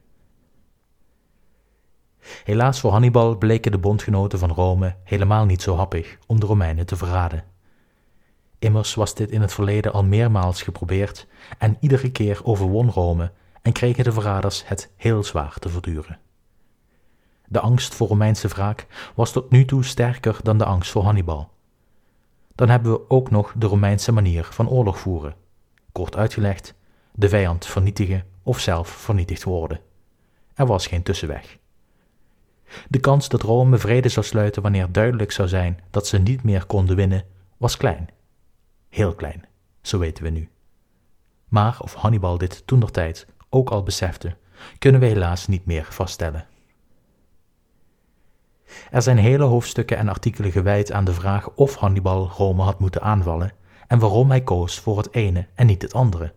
Helaas 2.43 2.79
voor 2.79 2.91
Hannibal 2.91 3.37
bleken 3.37 3.71
de 3.71 3.77
bondgenoten 3.77 4.39
van 4.39 4.51
Rome 4.51 4.95
helemaal 5.03 5.45
niet 5.45 5.61
zo 5.61 5.75
happig 5.75 6.17
om 6.27 6.39
de 6.39 6.45
Romeinen 6.45 6.85
te 6.85 6.95
verraden. 6.95 7.43
Immers 8.59 8.93
was 8.93 9.15
dit 9.15 9.31
in 9.31 9.41
het 9.41 9.53
verleden 9.53 9.93
al 9.93 10.03
meermaals 10.03 10.61
geprobeerd 10.61 11.27
en 11.57 11.77
iedere 11.79 12.11
keer 12.11 12.39
overwon 12.43 12.89
Rome 12.89 13.31
en 13.61 13.71
kregen 13.71 14.03
de 14.03 14.11
verraders 14.11 14.67
het 14.67 14.91
heel 14.95 15.23
zwaar 15.23 15.57
te 15.59 15.69
verduren. 15.69 16.19
De 17.47 17.59
angst 17.59 17.95
voor 17.95 18.07
Romeinse 18.07 18.47
wraak 18.47 19.11
was 19.15 19.31
tot 19.31 19.51
nu 19.51 19.65
toe 19.65 19.83
sterker 19.83 20.39
dan 20.43 20.57
de 20.57 20.65
angst 20.65 20.91
voor 20.91 21.03
Hannibal. 21.03 21.51
Dan 22.55 22.69
hebben 22.69 22.91
we 22.91 23.09
ook 23.09 23.29
nog 23.29 23.53
de 23.57 23.67
Romeinse 23.67 24.11
manier 24.11 24.43
van 24.43 24.69
oorlog 24.69 24.99
voeren. 24.99 25.35
Kort 25.91 26.15
uitgelegd, 26.15 26.73
de 27.15 27.29
vijand 27.29 27.65
vernietigen 27.65 28.25
of 28.43 28.59
zelf 28.59 28.89
vernietigd 28.89 29.43
worden. 29.43 29.79
Er 30.53 30.65
was 30.65 30.87
geen 30.87 31.03
tussenweg. 31.03 31.57
De 32.87 32.99
kans 32.99 33.29
dat 33.29 33.41
Rome 33.41 33.77
vrede 33.77 34.09
zou 34.09 34.25
sluiten 34.25 34.61
wanneer 34.61 34.91
duidelijk 34.91 35.31
zou 35.31 35.47
zijn 35.47 35.79
dat 35.89 36.07
ze 36.07 36.17
niet 36.17 36.43
meer 36.43 36.65
konden 36.65 36.95
winnen, 36.95 37.25
was 37.57 37.77
klein. 37.77 38.09
Heel 38.89 39.15
klein, 39.15 39.45
zo 39.81 39.99
weten 39.99 40.23
we 40.23 40.29
nu. 40.29 40.49
Maar 41.47 41.77
of 41.79 41.93
Hannibal 41.93 42.37
dit 42.37 42.67
toen 42.67 42.91
tijd 42.91 43.27
ook 43.49 43.69
al 43.69 43.83
besefte, 43.83 44.35
kunnen 44.79 45.01
we 45.01 45.07
helaas 45.07 45.47
niet 45.47 45.65
meer 45.65 45.87
vaststellen. 45.89 46.47
Er 48.91 49.01
zijn 49.01 49.17
hele 49.17 49.43
hoofdstukken 49.43 49.97
en 49.97 50.09
artikelen 50.09 50.51
gewijd 50.51 50.91
aan 50.91 51.05
de 51.05 51.13
vraag 51.13 51.49
of 51.49 51.75
Hannibal 51.75 52.29
Rome 52.29 52.63
had 52.63 52.79
moeten 52.79 53.01
aanvallen 53.01 53.51
en 53.87 53.99
waarom 53.99 54.29
hij 54.29 54.41
koos 54.41 54.79
voor 54.79 54.97
het 54.97 55.13
ene 55.13 55.47
en 55.55 55.65
niet 55.65 55.81
het 55.81 55.93
andere. 55.93 56.33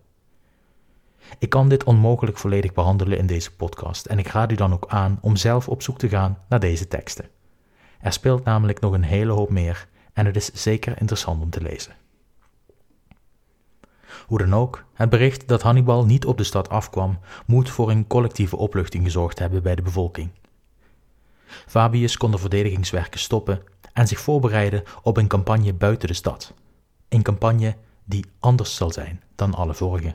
Ik 1.38 1.50
kan 1.50 1.68
dit 1.68 1.84
onmogelijk 1.84 2.38
volledig 2.38 2.72
behandelen 2.72 3.18
in 3.18 3.26
deze 3.26 3.54
podcast 3.54 4.06
en 4.06 4.18
ik 4.18 4.26
raad 4.26 4.52
u 4.52 4.54
dan 4.54 4.72
ook 4.72 4.86
aan 4.88 5.18
om 5.20 5.36
zelf 5.36 5.68
op 5.68 5.82
zoek 5.82 5.98
te 5.98 6.08
gaan 6.08 6.38
naar 6.48 6.60
deze 6.60 6.88
teksten. 6.88 7.28
Er 8.00 8.12
speelt 8.12 8.44
namelijk 8.44 8.80
nog 8.80 8.92
een 8.92 9.02
hele 9.02 9.32
hoop 9.32 9.50
meer 9.50 9.88
en 10.12 10.26
het 10.26 10.36
is 10.36 10.52
zeker 10.52 11.00
interessant 11.00 11.42
om 11.42 11.50
te 11.50 11.62
lezen. 11.62 11.94
Hoe 14.26 14.38
dan 14.38 14.54
ook, 14.54 14.84
het 14.94 15.10
bericht 15.10 15.48
dat 15.48 15.62
Hannibal 15.62 16.04
niet 16.04 16.26
op 16.26 16.38
de 16.38 16.44
stad 16.44 16.68
afkwam, 16.68 17.18
moet 17.46 17.70
voor 17.70 17.90
een 17.90 18.06
collectieve 18.06 18.56
opluchting 18.56 19.04
gezorgd 19.04 19.38
hebben 19.38 19.62
bij 19.62 19.74
de 19.74 19.82
bevolking. 19.82 20.30
Fabius 21.46 22.16
kon 22.16 22.30
de 22.30 22.38
verdedigingswerken 22.38 23.20
stoppen 23.20 23.62
en 23.92 24.06
zich 24.06 24.20
voorbereiden 24.20 24.82
op 25.02 25.16
een 25.16 25.26
campagne 25.26 25.72
buiten 25.72 26.08
de 26.08 26.14
stad. 26.14 26.54
Een 27.08 27.22
campagne 27.22 27.76
die 28.04 28.24
anders 28.38 28.76
zal 28.76 28.92
zijn 28.92 29.22
dan 29.34 29.54
alle 29.54 29.74
vorige. 29.74 30.14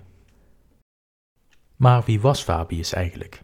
Maar 1.82 2.04
wie 2.06 2.22
was 2.22 2.44
Fabius 2.44 2.94
eigenlijk? 2.94 3.42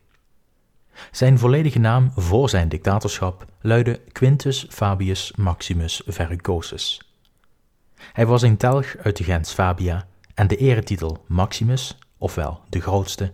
Zijn 1.11 1.39
volledige 1.39 1.79
naam 1.79 2.11
voor 2.15 2.49
zijn 2.49 2.69
dictatorschap 2.69 3.45
luidde 3.61 4.01
Quintus 4.11 4.65
Fabius 4.69 5.33
Maximus 5.35 6.01
Verrucosus. 6.05 7.11
Hij 8.13 8.25
was 8.25 8.41
een 8.41 8.57
telg 8.57 8.97
uit 8.97 9.17
de 9.17 9.23
gens 9.23 9.53
Fabia 9.53 10.07
en 10.33 10.47
de 10.47 10.55
eretitel 10.55 11.23
Maximus, 11.27 11.97
ofwel 12.17 12.61
de 12.69 12.79
grootste, 12.79 13.33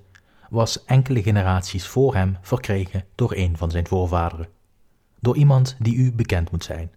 was 0.49 0.85
enkele 0.85 1.23
generaties 1.23 1.87
voor 1.87 2.15
hem 2.15 2.37
verkregen 2.41 3.05
door 3.15 3.33
een 3.35 3.57
van 3.57 3.71
zijn 3.71 3.87
voorvaderen. 3.87 4.47
Door 5.19 5.37
iemand 5.37 5.75
die 5.79 5.95
u 5.95 6.11
bekend 6.11 6.51
moet 6.51 6.63
zijn. 6.63 6.91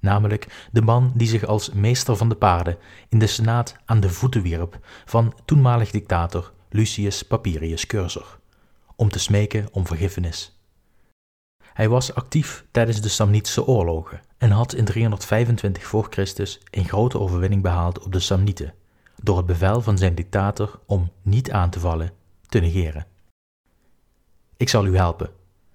Namelijk 0.00 0.68
de 0.72 0.82
man 0.82 1.12
die 1.14 1.28
zich 1.28 1.44
als 1.44 1.72
meester 1.72 2.16
van 2.16 2.28
de 2.28 2.36
paarden 2.36 2.78
in 3.08 3.18
de 3.18 3.26
senaat 3.26 3.76
aan 3.84 4.00
de 4.00 4.10
voeten 4.10 4.42
wierp 4.42 4.78
van 5.04 5.34
toenmalig 5.44 5.90
dictator 5.90 6.54
Lucius 6.70 7.22
Papirius 7.22 7.86
Cursor, 7.86 8.38
om 8.96 9.08
te 9.08 9.18
smeken 9.18 9.68
om 9.72 9.86
vergiffenis. 9.86 10.58
Hij 11.72 11.88
was 11.88 12.14
actief 12.14 12.64
tijdens 12.70 13.00
de 13.00 13.08
Samnitische 13.08 13.66
oorlogen 13.66 14.20
en 14.38 14.50
had 14.50 14.74
in 14.74 14.84
325 14.84 15.84
voor 15.84 16.06
Christus 16.10 16.60
een 16.70 16.84
grote 16.84 17.18
overwinning 17.18 17.62
behaald 17.62 17.98
op 18.04 18.12
de 18.12 18.20
Samnieten, 18.20 18.74
door 19.22 19.36
het 19.36 19.46
bevel 19.46 19.80
van 19.80 19.98
zijn 19.98 20.14
dictator 20.14 20.80
om 20.86 21.10
niet 21.22 21.50
aan 21.50 21.70
te 21.70 21.80
vallen 21.80 22.12
te 22.48 22.58
negeren. 22.58 23.06
Ik 24.56 24.68
zal 24.68 24.86
u 24.86 24.96
helpen. 24.96 25.30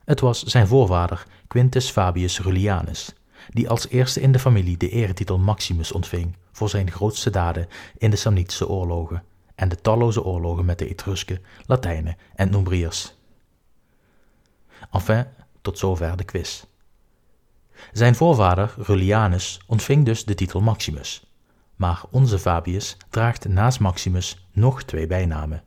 Het 0.06 0.20
was 0.20 0.44
zijn 0.44 0.68
voorvader 0.68 1.26
Quintus 1.48 1.90
Fabius 1.90 2.40
Rullianus, 2.40 3.14
die 3.50 3.70
als 3.70 3.88
eerste 3.88 4.22
in 4.22 4.32
de 4.32 4.40
familie 4.40 4.78
de 4.78 4.90
eretitel 4.90 5.38
Maximus 5.38 5.92
ontving 5.92 6.36
voor 6.52 6.70
zijn 6.70 6.92
grootste 6.92 7.30
daden 7.30 7.68
in 7.98 8.10
de 8.10 8.16
Samnitische 8.16 8.68
oorlogen 8.68 9.24
en 9.62 9.70
de 9.70 9.82
talloze 9.82 10.24
oorlogen 10.24 10.66
met 10.66 10.80
de 10.80 10.90
Etrusken, 10.90 11.42
Latijnen 11.66 12.18
en 12.36 12.54
Umbriërs. 12.54 13.14
Enfin, 14.92 15.26
tot 15.62 15.78
zover 15.78 16.18
de 16.18 16.24
quiz. 16.24 16.64
Zijn 17.92 18.16
voorvader 18.16 18.74
Rullianus 18.78 19.62
ontving 19.68 20.06
dus 20.06 20.26
de 20.26 20.34
titel 20.34 20.62
Maximus, 20.62 21.26
maar 21.76 22.04
onze 22.12 22.40
Fabius 22.40 22.98
draagt 23.10 23.48
naast 23.48 23.80
Maximus 23.80 24.48
nog 24.52 24.84
twee 24.84 25.08
bijnamen. 25.08 25.64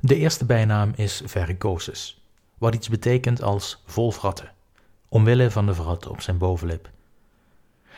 De 0.00 0.16
eerste 0.16 0.44
bijnaam 0.44 0.92
is 0.96 1.22
Verrucosus, 1.24 2.24
wat 2.58 2.74
iets 2.74 2.88
betekent 2.88 3.42
als 3.42 3.82
vol 3.86 4.10
vratten, 4.10 4.52
omwille 5.08 5.50
van 5.50 5.66
de 5.66 5.74
vratten 5.74 6.10
op 6.10 6.20
zijn 6.20 6.38
bovenlip. 6.38 6.90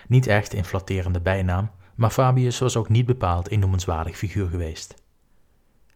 Niet 0.08 0.26
echt 0.26 0.54
een 0.54 0.64
flatterende 0.64 1.20
bijnaam, 1.20 1.70
maar 1.96 2.10
Fabius 2.10 2.58
was 2.58 2.76
ook 2.76 2.88
niet 2.88 3.06
bepaald 3.06 3.52
een 3.52 3.58
noemenswaardig 3.58 4.16
figuur 4.16 4.48
geweest. 4.48 4.94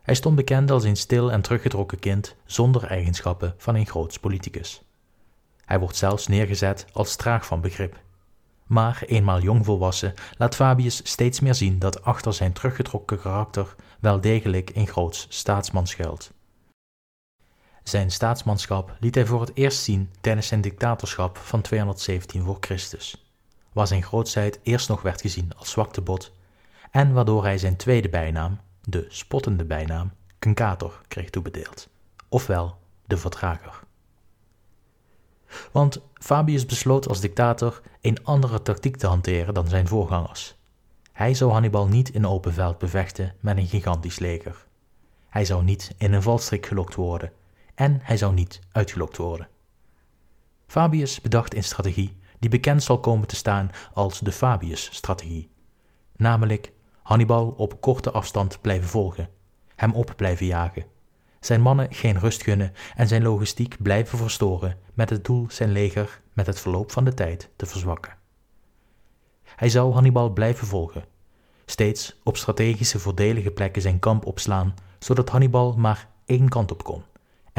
Hij 0.02 0.14
stond 0.14 0.36
bekend 0.36 0.70
als 0.70 0.84
een 0.84 0.96
stil 0.96 1.32
en 1.32 1.42
teruggetrokken 1.42 1.98
kind 1.98 2.36
zonder 2.44 2.84
eigenschappen 2.84 3.54
van 3.56 3.74
een 3.74 3.86
groots 3.86 4.18
politicus. 4.18 4.82
Hij 5.64 5.78
wordt 5.78 5.96
zelfs 5.96 6.26
neergezet 6.26 6.86
als 6.92 7.16
traag 7.16 7.46
van 7.46 7.60
begrip. 7.60 8.00
Maar 8.66 9.02
eenmaal 9.06 9.40
jong 9.40 9.64
volwassen 9.64 10.14
laat 10.38 10.54
Fabius 10.54 11.00
steeds 11.04 11.40
meer 11.40 11.54
zien 11.54 11.78
dat 11.78 12.02
achter 12.04 12.32
zijn 12.32 12.52
teruggetrokken 12.52 13.20
karakter 13.20 13.74
wel 14.00 14.20
degelijk 14.20 14.70
een 14.74 14.86
groots 14.86 15.26
staatsman 15.28 15.86
schuilt. 15.86 16.32
Zijn 17.82 18.10
staatsmanschap 18.10 18.96
liet 19.00 19.14
hij 19.14 19.26
voor 19.26 19.40
het 19.40 19.50
eerst 19.54 19.82
zien 19.82 20.10
tijdens 20.20 20.46
zijn 20.46 20.60
dictatorschap 20.60 21.36
van 21.36 21.60
217 21.60 22.44
voor 22.44 22.56
Christus 22.60 23.29
waar 23.72 23.86
zijn 23.86 24.02
grootsheid 24.02 24.60
eerst 24.62 24.88
nog 24.88 25.02
werd 25.02 25.20
gezien 25.20 25.52
als 25.56 25.70
zwaktebod 25.70 26.32
en 26.90 27.12
waardoor 27.12 27.44
hij 27.44 27.58
zijn 27.58 27.76
tweede 27.76 28.08
bijnaam, 28.08 28.60
de 28.82 29.06
spottende 29.08 29.64
bijnaam, 29.64 30.12
Kunkator, 30.38 31.00
kreeg 31.08 31.30
toebedeeld, 31.30 31.88
ofwel 32.28 32.78
de 33.06 33.16
vertrager. 33.16 33.80
Want 35.72 36.00
Fabius 36.14 36.66
besloot 36.66 37.08
als 37.08 37.20
dictator 37.20 37.80
een 38.00 38.24
andere 38.24 38.62
tactiek 38.62 38.96
te 38.96 39.06
hanteren 39.06 39.54
dan 39.54 39.68
zijn 39.68 39.88
voorgangers. 39.88 40.54
Hij 41.12 41.34
zou 41.34 41.50
Hannibal 41.52 41.86
niet 41.86 42.10
in 42.10 42.26
open 42.26 42.52
veld 42.52 42.78
bevechten 42.78 43.34
met 43.40 43.56
een 43.56 43.66
gigantisch 43.66 44.18
leger. 44.18 44.66
Hij 45.28 45.44
zou 45.44 45.64
niet 45.64 45.94
in 45.98 46.12
een 46.12 46.22
valstrik 46.22 46.66
gelokt 46.66 46.94
worden 46.94 47.32
en 47.74 48.00
hij 48.02 48.16
zou 48.16 48.34
niet 48.34 48.60
uitgelokt 48.72 49.16
worden. 49.16 49.48
Fabius 50.66 51.20
bedacht 51.20 51.54
een 51.54 51.64
strategie 51.64 52.16
die 52.40 52.50
bekend 52.50 52.82
zal 52.82 53.00
komen 53.00 53.26
te 53.26 53.36
staan 53.36 53.70
als 53.92 54.20
de 54.20 54.32
Fabius-strategie. 54.32 55.50
Namelijk 56.16 56.72
Hannibal 57.02 57.54
op 57.56 57.80
korte 57.80 58.10
afstand 58.10 58.60
blijven 58.60 58.88
volgen, 58.88 59.28
hem 59.76 59.92
op 59.92 60.12
blijven 60.16 60.46
jagen, 60.46 60.84
zijn 61.40 61.60
mannen 61.60 61.94
geen 61.94 62.18
rust 62.18 62.42
gunnen 62.42 62.72
en 62.94 63.08
zijn 63.08 63.22
logistiek 63.22 63.76
blijven 63.82 64.18
verstoren 64.18 64.78
met 64.94 65.10
het 65.10 65.24
doel 65.24 65.46
zijn 65.48 65.72
leger 65.72 66.20
met 66.32 66.46
het 66.46 66.60
verloop 66.60 66.92
van 66.92 67.04
de 67.04 67.14
tijd 67.14 67.50
te 67.56 67.66
verzwakken. 67.66 68.16
Hij 69.56 69.68
zou 69.68 69.92
Hannibal 69.92 70.30
blijven 70.30 70.66
volgen, 70.66 71.04
steeds 71.64 72.20
op 72.22 72.36
strategische 72.36 72.98
voordelige 72.98 73.50
plekken 73.50 73.82
zijn 73.82 73.98
kamp 73.98 74.26
opslaan, 74.26 74.74
zodat 74.98 75.28
Hannibal 75.28 75.74
maar 75.76 76.08
één 76.24 76.48
kant 76.48 76.72
op 76.72 76.84
kon, 76.84 77.02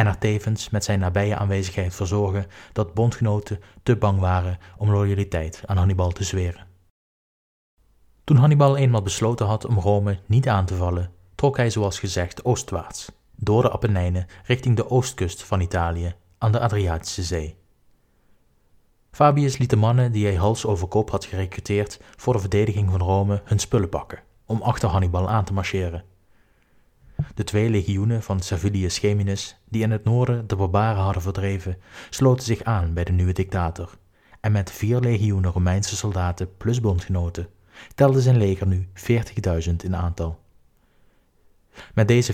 en 0.02 0.08
er 0.08 0.18
tevens 0.18 0.70
met 0.70 0.84
zijn 0.84 1.00
nabije 1.00 1.38
aanwezigheid 1.38 1.94
voor 1.94 2.08
zorgen 2.08 2.46
dat 2.74 2.94
bondgenoten 2.94 3.60
te 3.84 3.96
bang 3.96 4.20
waren 4.20 4.58
om 4.78 4.92
loyaliteit 4.92 5.64
aan 5.66 5.78
Hannibal 5.78 6.12
te 6.12 6.24
zweren. 6.24 6.68
Toen 8.24 8.38
Hannibal 8.38 8.78
eenmaal 8.78 9.02
besloten 9.02 9.46
had 9.46 9.66
om 9.66 9.80
Rome 9.80 10.20
niet 10.26 10.48
aan 10.48 10.66
te 10.66 10.76
vallen, 10.76 11.12
trok 11.36 11.58
hij 11.58 11.70
zoals 11.70 12.00
gezegd 12.00 12.46
oostwaarts, 12.46 13.12
door 13.36 13.62
de 13.62 13.72
Apennijnen 13.72 14.28
richting 14.44 14.76
de 14.76 14.90
oostkust 14.90 15.44
van 15.44 15.62
Italië 15.62 16.16
aan 16.38 16.52
de 16.52 16.60
Adriatische 16.60 17.24
Zee. 17.24 17.58
Fabius 19.12 19.58
liet 19.58 19.70
de 19.70 19.76
mannen 19.76 20.12
die 20.12 20.26
hij 20.26 20.36
hals 20.36 20.66
over 20.66 20.88
kop 20.88 21.12
had 21.12 21.26
gerecruiteerd 21.26 22.00
voor 22.16 22.34
de 22.34 22.40
verdediging 22.40 22.92
van 22.92 23.02
Rome 23.02 23.42
hun 23.44 23.60
spullen 23.60 23.90
pakken, 23.90 24.20
om 24.46 24.62
achter 24.62 24.90
Hannibal 24.90 25.30
aan 25.30 25.46
te 25.46 25.54
marcheren. 25.54 26.04
De 27.34 27.44
twee 27.44 27.70
legioenen 27.70 28.24
van 28.24 28.40
Servilius 28.40 29.00
Geminus, 29.00 29.58
die 29.70 29.82
in 29.82 29.92
het 29.92 30.04
noorden 30.04 30.48
de 30.48 30.56
barbaren 30.56 31.02
hadden 31.02 31.22
verdreven, 31.22 31.78
sloten 32.10 32.46
zich 32.46 32.64
aan 32.64 32.94
bij 32.94 33.04
de 33.04 33.12
nieuwe 33.12 33.34
dictator, 33.34 33.98
en 34.40 34.52
met 34.52 34.72
vier 34.72 35.00
legioenen 35.00 35.52
Romeinse 35.52 35.96
soldaten 35.96 36.58
plus 36.58 36.80
bondgenoten 36.80 37.50
telde 37.96 38.22
zijn 38.22 38.38
leger 38.38 38.68
nu 38.68 38.88
40.000 39.68 39.76
in 39.84 39.96
aantal. 39.96 40.40
Met 41.94 42.08
deze 42.08 42.34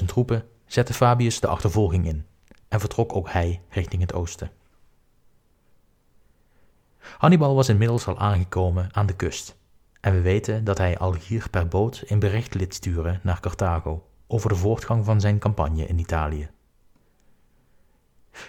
40.000 0.00 0.04
troepen 0.06 0.44
zette 0.66 0.94
Fabius 0.94 1.40
de 1.40 1.46
achtervolging 1.46 2.06
in 2.06 2.26
en 2.68 2.80
vertrok 2.80 3.14
ook 3.14 3.30
hij 3.30 3.60
richting 3.68 4.02
het 4.02 4.14
oosten. 4.14 4.50
Hannibal 7.18 7.54
was 7.54 7.68
inmiddels 7.68 8.06
al 8.06 8.18
aangekomen 8.18 8.88
aan 8.92 9.06
de 9.06 9.16
kust 9.16 9.56
en 10.00 10.12
we 10.12 10.20
weten 10.20 10.64
dat 10.64 10.78
hij 10.78 10.98
al 10.98 11.14
hier 11.14 11.50
per 11.50 11.68
boot 11.68 12.02
een 12.06 12.18
bericht 12.18 12.54
liet 12.54 12.74
sturen 12.74 13.20
naar 13.22 13.40
Carthago 13.40 14.06
over 14.26 14.48
de 14.48 14.56
voortgang 14.56 15.04
van 15.04 15.20
zijn 15.20 15.38
campagne 15.38 15.86
in 15.86 15.98
Italië. 15.98 16.50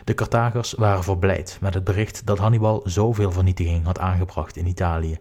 De 0.03 0.13
Carthagers 0.13 0.73
waren 0.73 1.03
verblijd 1.03 1.57
met 1.61 1.73
het 1.73 1.83
bericht 1.83 2.25
dat 2.25 2.37
Hannibal 2.37 2.81
zoveel 2.83 3.31
vernietiging 3.31 3.85
had 3.85 3.99
aangebracht 3.99 4.55
in 4.55 4.67
Italië 4.67 5.19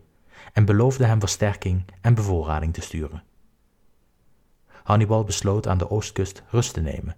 en 0.52 0.64
beloofden 0.64 1.08
hem 1.08 1.20
versterking 1.20 1.84
en 2.00 2.14
bevoorrading 2.14 2.74
te 2.74 2.80
sturen. 2.80 3.22
Hannibal 4.82 5.24
besloot 5.24 5.68
aan 5.68 5.78
de 5.78 5.90
oostkust 5.90 6.42
rust 6.50 6.72
te 6.72 6.80
nemen. 6.80 7.16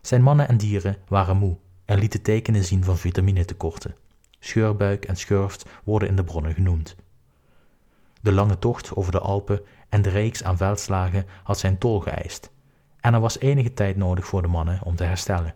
Zijn 0.00 0.22
mannen 0.22 0.48
en 0.48 0.56
dieren 0.56 0.96
waren 1.08 1.36
moe 1.36 1.56
en 1.84 1.98
lieten 1.98 2.22
tekenen 2.22 2.64
zien 2.64 2.84
van 2.84 2.98
vitaminetekorten. 2.98 3.94
Scheurbuik 4.38 5.04
en 5.04 5.16
schurft 5.16 5.66
worden 5.84 6.08
in 6.08 6.16
de 6.16 6.24
bronnen 6.24 6.54
genoemd. 6.54 6.96
De 8.20 8.32
lange 8.32 8.58
tocht 8.58 8.96
over 8.96 9.12
de 9.12 9.18
Alpen 9.18 9.60
en 9.88 10.02
de 10.02 10.08
reeks 10.08 10.44
aan 10.44 10.56
veldslagen 10.56 11.26
had 11.42 11.58
zijn 11.58 11.78
tol 11.78 12.00
geëist, 12.00 12.50
en 13.00 13.14
er 13.14 13.20
was 13.20 13.38
enige 13.38 13.74
tijd 13.74 13.96
nodig 13.96 14.26
voor 14.26 14.42
de 14.42 14.48
mannen 14.48 14.80
om 14.84 14.96
te 14.96 15.04
herstellen. 15.04 15.54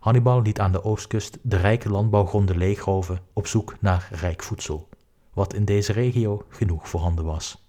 Hannibal 0.00 0.42
liet 0.42 0.60
aan 0.60 0.72
de 0.72 0.84
oostkust 0.84 1.38
de 1.42 1.56
rijke 1.56 1.90
landbouwgronden 1.90 2.56
leegroven 2.56 3.20
op 3.32 3.46
zoek 3.46 3.76
naar 3.80 4.08
rijk 4.10 4.42
voedsel, 4.42 4.88
wat 5.32 5.54
in 5.54 5.64
deze 5.64 5.92
regio 5.92 6.46
genoeg 6.48 6.88
voorhanden 6.88 7.24
was. 7.24 7.64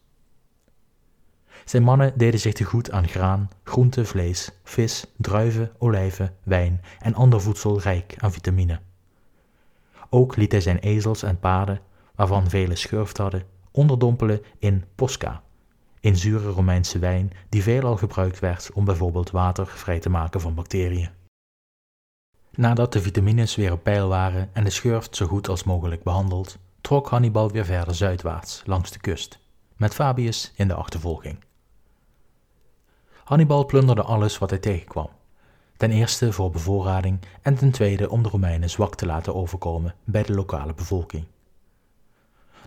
Zijn 1.65 1.83
mannen 1.83 2.17
deden 2.17 2.39
zich 2.39 2.53
te 2.53 2.63
goed 2.63 2.91
aan 2.91 3.07
graan, 3.07 3.49
groente, 3.63 4.05
vlees, 4.05 4.51
vis, 4.63 5.05
druiven, 5.17 5.71
olijven, 5.77 6.35
wijn 6.43 6.81
en 6.99 7.13
ander 7.13 7.41
voedsel 7.41 7.79
rijk 7.79 8.15
aan 8.17 8.31
vitamine. 8.31 8.79
Ook 10.09 10.35
liet 10.35 10.51
hij 10.51 10.61
zijn 10.61 10.79
ezels 10.79 11.23
en 11.23 11.39
paarden, 11.39 11.79
waarvan 12.15 12.49
vele 12.49 12.75
schurft 12.75 13.17
hadden, 13.17 13.43
onderdompelen 13.71 14.41
in 14.59 14.83
posca, 14.95 15.43
in 16.07 16.15
zure 16.15 16.49
Romeinse 16.49 16.99
wijn 16.99 17.31
die 17.49 17.63
veelal 17.63 17.97
gebruikt 17.97 18.39
werd 18.39 18.71
om 18.73 18.85
bijvoorbeeld 18.85 19.31
water 19.31 19.67
vrij 19.67 19.99
te 19.99 20.09
maken 20.09 20.41
van 20.41 20.53
bacteriën. 20.53 21.09
Nadat 22.51 22.93
de 22.93 23.01
vitamines 23.01 23.55
weer 23.55 23.71
op 23.71 23.83
peil 23.83 24.07
waren 24.07 24.49
en 24.53 24.63
de 24.63 24.69
schurft 24.69 25.15
zo 25.15 25.25
goed 25.25 25.49
als 25.49 25.63
mogelijk 25.63 26.03
behandeld, 26.03 26.57
trok 26.81 27.09
Hannibal 27.09 27.51
weer 27.51 27.65
verder 27.65 27.95
zuidwaarts 27.95 28.61
langs 28.65 28.91
de 28.91 28.99
kust, 28.99 29.39
met 29.75 29.93
Fabius 29.93 30.51
in 30.55 30.67
de 30.67 30.73
achtervolging. 30.73 31.39
Hannibal 33.23 33.65
plunderde 33.65 34.03
alles 34.03 34.37
wat 34.37 34.49
hij 34.49 34.59
tegenkwam. 34.59 35.09
Ten 35.77 35.91
eerste 35.91 36.33
voor 36.33 36.51
bevoorrading 36.51 37.19
en 37.41 37.55
ten 37.55 37.71
tweede 37.71 38.09
om 38.09 38.23
de 38.23 38.29
Romeinen 38.29 38.69
zwak 38.69 38.95
te 38.95 39.05
laten 39.05 39.35
overkomen 39.35 39.95
bij 40.03 40.23
de 40.23 40.33
lokale 40.33 40.73
bevolking. 40.73 41.25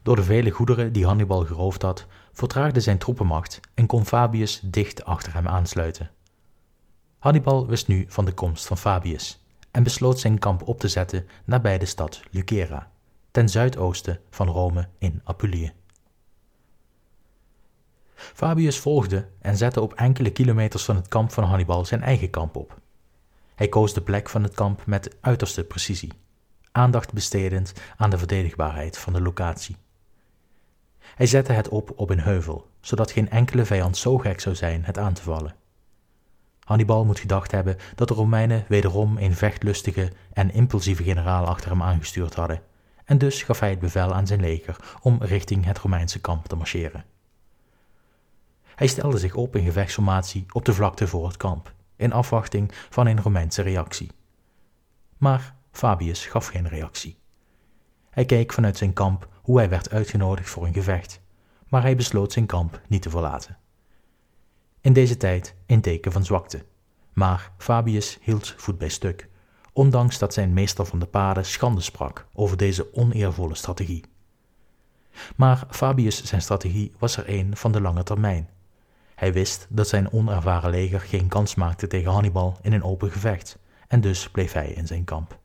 Door 0.03 0.17
de 0.17 0.23
vele 0.23 0.51
goederen 0.51 0.93
die 0.93 1.07
Hannibal 1.07 1.45
geroofd 1.45 1.83
had, 1.83 2.07
vertraagde 2.33 2.81
zijn 2.81 2.99
troepenmacht 2.99 3.61
en 3.75 3.87
kon 3.87 4.07
Fabius 4.07 4.61
dicht 4.65 5.05
achter 5.05 5.35
hem 5.35 5.49
aansluiten. 5.49 6.11
Hannibal 7.19 7.67
wist 7.67 7.89
nu 7.89 8.05
van 8.09 8.25
de 8.25 8.33
komst 8.33 8.67
van 8.67 8.79
Fabius 8.79 9.45
en 9.71 9.83
besloot 9.83 10.19
zijn 10.19 10.39
kamp 10.39 10.69
op 10.69 10.81
te 10.81 10.89
zetten 10.89 11.27
nabij 11.45 11.79
de 11.79 11.87
stad 11.87 12.21
Lucera, 12.31 12.91
ten 13.31 13.49
zuidoosten 13.49 14.21
van 14.31 14.49
Rome 14.49 14.89
in 14.99 15.21
Apulië. 15.25 15.73
Fabius 18.15 18.79
volgde 18.79 19.29
en 19.41 19.57
zette 19.57 19.81
op 19.81 19.95
enkele 19.95 20.31
kilometers 20.31 20.85
van 20.85 20.97
het 20.97 21.09
kamp 21.09 21.33
van 21.33 21.45
Hannibal 21.45 21.85
zijn 21.85 22.03
eigen 22.03 22.31
kamp 22.31 22.57
op. 22.57 22.81
Hij 23.55 23.69
koos 23.69 23.95
de 23.95 24.03
plek 24.03 24.29
van 24.29 24.43
het 24.43 24.55
kamp 24.55 24.87
met 24.87 25.17
uiterste 25.21 25.65
precisie, 25.65 26.13
aandacht 26.73 27.13
bestedend 27.13 27.73
aan 27.97 28.11
de 28.11 28.19
verdedigbaarheid 28.19 28.99
van 28.99 29.13
de 29.13 29.21
locatie. 29.21 29.77
Hij 31.15 31.27
zette 31.27 31.53
het 31.53 31.69
op 31.69 31.93
op 31.97 32.11
een 32.11 32.21
heuvel, 32.21 32.69
zodat 32.81 33.11
geen 33.11 33.31
enkele 33.31 33.65
vijand 33.65 33.97
zo 33.97 34.19
gek 34.19 34.41
zou 34.41 34.55
zijn 34.55 34.85
het 34.85 34.99
aan 34.99 35.13
te 35.13 35.23
vallen. 35.23 35.55
Hannibal 36.61 37.05
moet 37.05 37.19
gedacht 37.19 37.51
hebben 37.51 37.77
dat 37.95 38.09
de 38.09 38.15
Romeinen 38.15 38.65
wederom 38.69 39.19
een 39.19 39.35
vechtlustige 39.35 40.13
en 40.33 40.53
impulsieve 40.53 41.03
generaal 41.03 41.47
achter 41.47 41.71
hem 41.71 41.83
aangestuurd 41.83 42.35
hadden, 42.35 42.63
en 43.05 43.19
dus 43.19 43.43
gaf 43.43 43.61
hij 43.61 43.71
het 43.71 43.79
bevel 43.79 44.15
aan 44.15 44.27
zijn 44.27 44.41
leger 44.41 44.77
om 45.03 45.23
richting 45.23 45.65
het 45.65 45.79
Romeinse 45.79 46.21
kamp 46.21 46.47
te 46.47 46.57
marcheren. 46.57 47.05
Hij 48.75 48.87
stelde 48.87 49.19
zich 49.19 49.35
op 49.35 49.57
in 49.57 49.65
gevechtsformatie 49.65 50.47
op 50.53 50.65
de 50.65 50.75
vlakte 50.75 51.07
voor 51.07 51.27
het 51.27 51.37
kamp, 51.37 51.73
in 51.97 52.13
afwachting 52.13 52.73
van 52.91 53.07
een 53.07 53.23
Romeinse 53.23 53.63
reactie. 53.63 54.11
Maar 55.17 55.55
Fabius 55.71 56.27
gaf 56.27 56.47
geen 56.47 56.69
reactie. 56.69 57.20
Hij 58.21 58.29
keek 58.29 58.53
vanuit 58.53 58.77
zijn 58.77 58.93
kamp 58.93 59.29
hoe 59.43 59.59
hij 59.59 59.69
werd 59.69 59.91
uitgenodigd 59.91 60.51
voor 60.51 60.67
een 60.67 60.73
gevecht, 60.73 61.21
maar 61.69 61.83
hij 61.83 61.97
besloot 61.97 62.33
zijn 62.33 62.47
kamp 62.47 62.81
niet 62.89 63.03
te 63.03 63.11
verlaten. 63.11 63.59
In 64.81 64.93
deze 64.93 65.17
tijd 65.17 65.55
een 65.67 65.81
teken 65.81 66.13
van 66.13 66.25
zwakte, 66.25 66.65
maar 67.13 67.53
Fabius 67.59 68.19
hield 68.21 68.55
voet 68.57 68.79
bij 68.79 68.89
stuk, 68.89 69.29
ondanks 69.73 70.19
dat 70.19 70.35
zijn 70.35 70.53
meester 70.53 70.87
van 70.87 70.99
de 70.99 71.07
paden 71.07 71.45
schande 71.45 71.81
sprak 71.81 72.27
over 72.33 72.57
deze 72.57 72.95
oneervolle 72.95 73.55
strategie. 73.55 74.05
Maar 75.37 75.67
Fabius 75.71 76.25
zijn 76.25 76.43
strategie 76.43 76.93
was 76.99 77.17
er 77.17 77.25
een 77.29 77.57
van 77.57 77.73
de 77.73 77.81
lange 77.81 78.03
termijn 78.03 78.49
hij 79.15 79.33
wist 79.33 79.67
dat 79.69 79.89
zijn 79.89 80.13
onervaren 80.13 80.71
leger 80.71 81.01
geen 81.01 81.29
kans 81.29 81.55
maakte 81.55 81.87
tegen 81.87 82.13
Hannibal 82.13 82.59
in 82.63 82.73
een 82.73 82.83
open 82.83 83.11
gevecht, 83.11 83.59
en 83.89 84.01
dus 84.01 84.31
bleef 84.31 84.53
hij 84.53 84.69
in 84.73 84.87
zijn 84.87 85.05
kamp. 85.05 85.40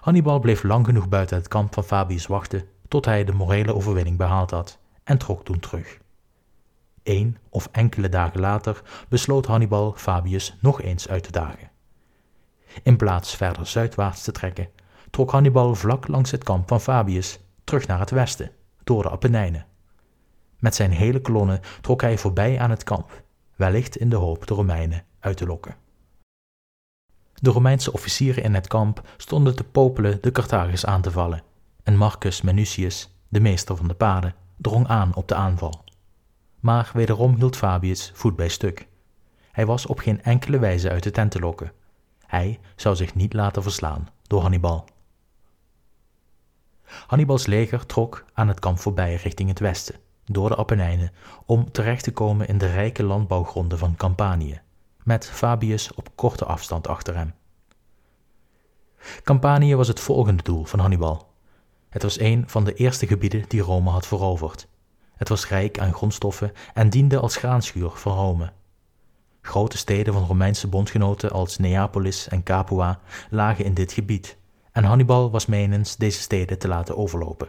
Hannibal 0.00 0.40
bleef 0.40 0.62
lang 0.62 0.86
genoeg 0.86 1.08
buiten 1.08 1.36
het 1.36 1.48
kamp 1.48 1.74
van 1.74 1.84
Fabius 1.84 2.26
wachten 2.26 2.64
tot 2.88 3.04
hij 3.04 3.24
de 3.24 3.32
morele 3.32 3.74
overwinning 3.74 4.16
behaald 4.16 4.50
had 4.50 4.78
en 5.04 5.18
trok 5.18 5.44
toen 5.44 5.60
terug. 5.60 5.98
Eén 7.02 7.38
of 7.48 7.68
enkele 7.72 8.08
dagen 8.08 8.40
later 8.40 8.82
besloot 9.08 9.46
Hannibal 9.46 9.92
Fabius 9.96 10.56
nog 10.60 10.82
eens 10.82 11.08
uit 11.08 11.22
te 11.22 11.32
dagen. 11.32 11.70
In 12.82 12.96
plaats 12.96 13.36
verder 13.36 13.66
zuidwaarts 13.66 14.22
te 14.22 14.32
trekken, 14.32 14.68
trok 15.10 15.30
Hannibal 15.30 15.74
vlak 15.74 16.08
langs 16.08 16.30
het 16.30 16.44
kamp 16.44 16.68
van 16.68 16.80
Fabius 16.80 17.40
terug 17.64 17.86
naar 17.86 17.98
het 17.98 18.10
westen, 18.10 18.50
door 18.84 19.02
de 19.02 19.10
Apennijnen. 19.10 19.66
Met 20.58 20.74
zijn 20.74 20.90
hele 20.90 21.20
kolonne 21.20 21.60
trok 21.80 22.00
hij 22.00 22.18
voorbij 22.18 22.58
aan 22.58 22.70
het 22.70 22.84
kamp, 22.84 23.22
wellicht 23.56 23.96
in 23.96 24.08
de 24.08 24.16
hoop 24.16 24.46
de 24.46 24.54
Romeinen 24.54 25.04
uit 25.20 25.36
te 25.36 25.46
lokken. 25.46 25.81
De 27.42 27.50
Romeinse 27.50 27.92
officieren 27.92 28.42
in 28.42 28.54
het 28.54 28.66
kamp 28.66 29.08
stonden 29.16 29.56
te 29.56 29.64
popelen 29.64 30.18
de 30.20 30.32
Carthagers 30.32 30.86
aan 30.86 31.02
te 31.02 31.10
vallen, 31.10 31.42
en 31.82 31.96
Marcus 31.96 32.42
Minucius, 32.42 33.14
de 33.28 33.40
meester 33.40 33.76
van 33.76 33.88
de 33.88 33.94
paden, 33.94 34.34
drong 34.56 34.86
aan 34.86 35.14
op 35.14 35.28
de 35.28 35.34
aanval. 35.34 35.84
Maar 36.60 36.90
wederom 36.94 37.34
hield 37.34 37.56
Fabius 37.56 38.10
voet 38.14 38.36
bij 38.36 38.48
stuk. 38.48 38.88
Hij 39.52 39.66
was 39.66 39.86
op 39.86 39.98
geen 39.98 40.22
enkele 40.22 40.58
wijze 40.58 40.90
uit 40.90 41.02
de 41.02 41.10
tent 41.10 41.30
te 41.30 41.38
lokken. 41.38 41.72
Hij 42.26 42.60
zou 42.76 42.96
zich 42.96 43.14
niet 43.14 43.32
laten 43.32 43.62
verslaan 43.62 44.08
door 44.26 44.40
Hannibal. 44.40 44.84
Hannibals 47.06 47.46
leger 47.46 47.86
trok 47.86 48.24
aan 48.32 48.48
het 48.48 48.60
kamp 48.60 48.78
voorbij 48.78 49.14
richting 49.14 49.48
het 49.48 49.58
westen 49.58 49.94
door 50.24 50.48
de 50.48 50.56
Apennijnen 50.56 51.12
om 51.46 51.72
terecht 51.72 52.04
te 52.04 52.12
komen 52.12 52.48
in 52.48 52.58
de 52.58 52.72
rijke 52.72 53.02
landbouwgronden 53.02 53.78
van 53.78 53.96
Campanië, 53.96 54.60
met 55.04 55.30
Fabius 55.30 55.94
op 55.94 56.08
korte 56.14 56.44
afstand 56.44 56.88
achter 56.88 57.16
hem. 57.16 57.34
Campanië 59.22 59.76
was 59.76 59.88
het 59.88 60.00
volgende 60.00 60.42
doel 60.42 60.64
van 60.64 60.78
Hannibal. 60.78 61.30
Het 61.88 62.02
was 62.02 62.20
een 62.20 62.44
van 62.46 62.64
de 62.64 62.74
eerste 62.74 63.06
gebieden 63.06 63.44
die 63.48 63.60
Rome 63.60 63.90
had 63.90 64.06
veroverd. 64.06 64.68
Het 65.16 65.28
was 65.28 65.48
rijk 65.48 65.78
aan 65.78 65.94
grondstoffen 65.94 66.52
en 66.74 66.90
diende 66.90 67.18
als 67.18 67.36
graanschuur 67.36 67.90
voor 67.90 68.12
Rome. 68.12 68.52
Grote 69.40 69.76
steden 69.76 70.12
van 70.12 70.24
Romeinse 70.24 70.68
bondgenoten 70.68 71.30
als 71.30 71.58
Neapolis 71.58 72.28
en 72.28 72.42
Capua 72.42 73.00
lagen 73.30 73.64
in 73.64 73.74
dit 73.74 73.92
gebied, 73.92 74.36
en 74.72 74.84
Hannibal 74.84 75.30
was 75.30 75.46
menens 75.46 75.96
deze 75.96 76.20
steden 76.20 76.58
te 76.58 76.68
laten 76.68 76.96
overlopen. 76.96 77.48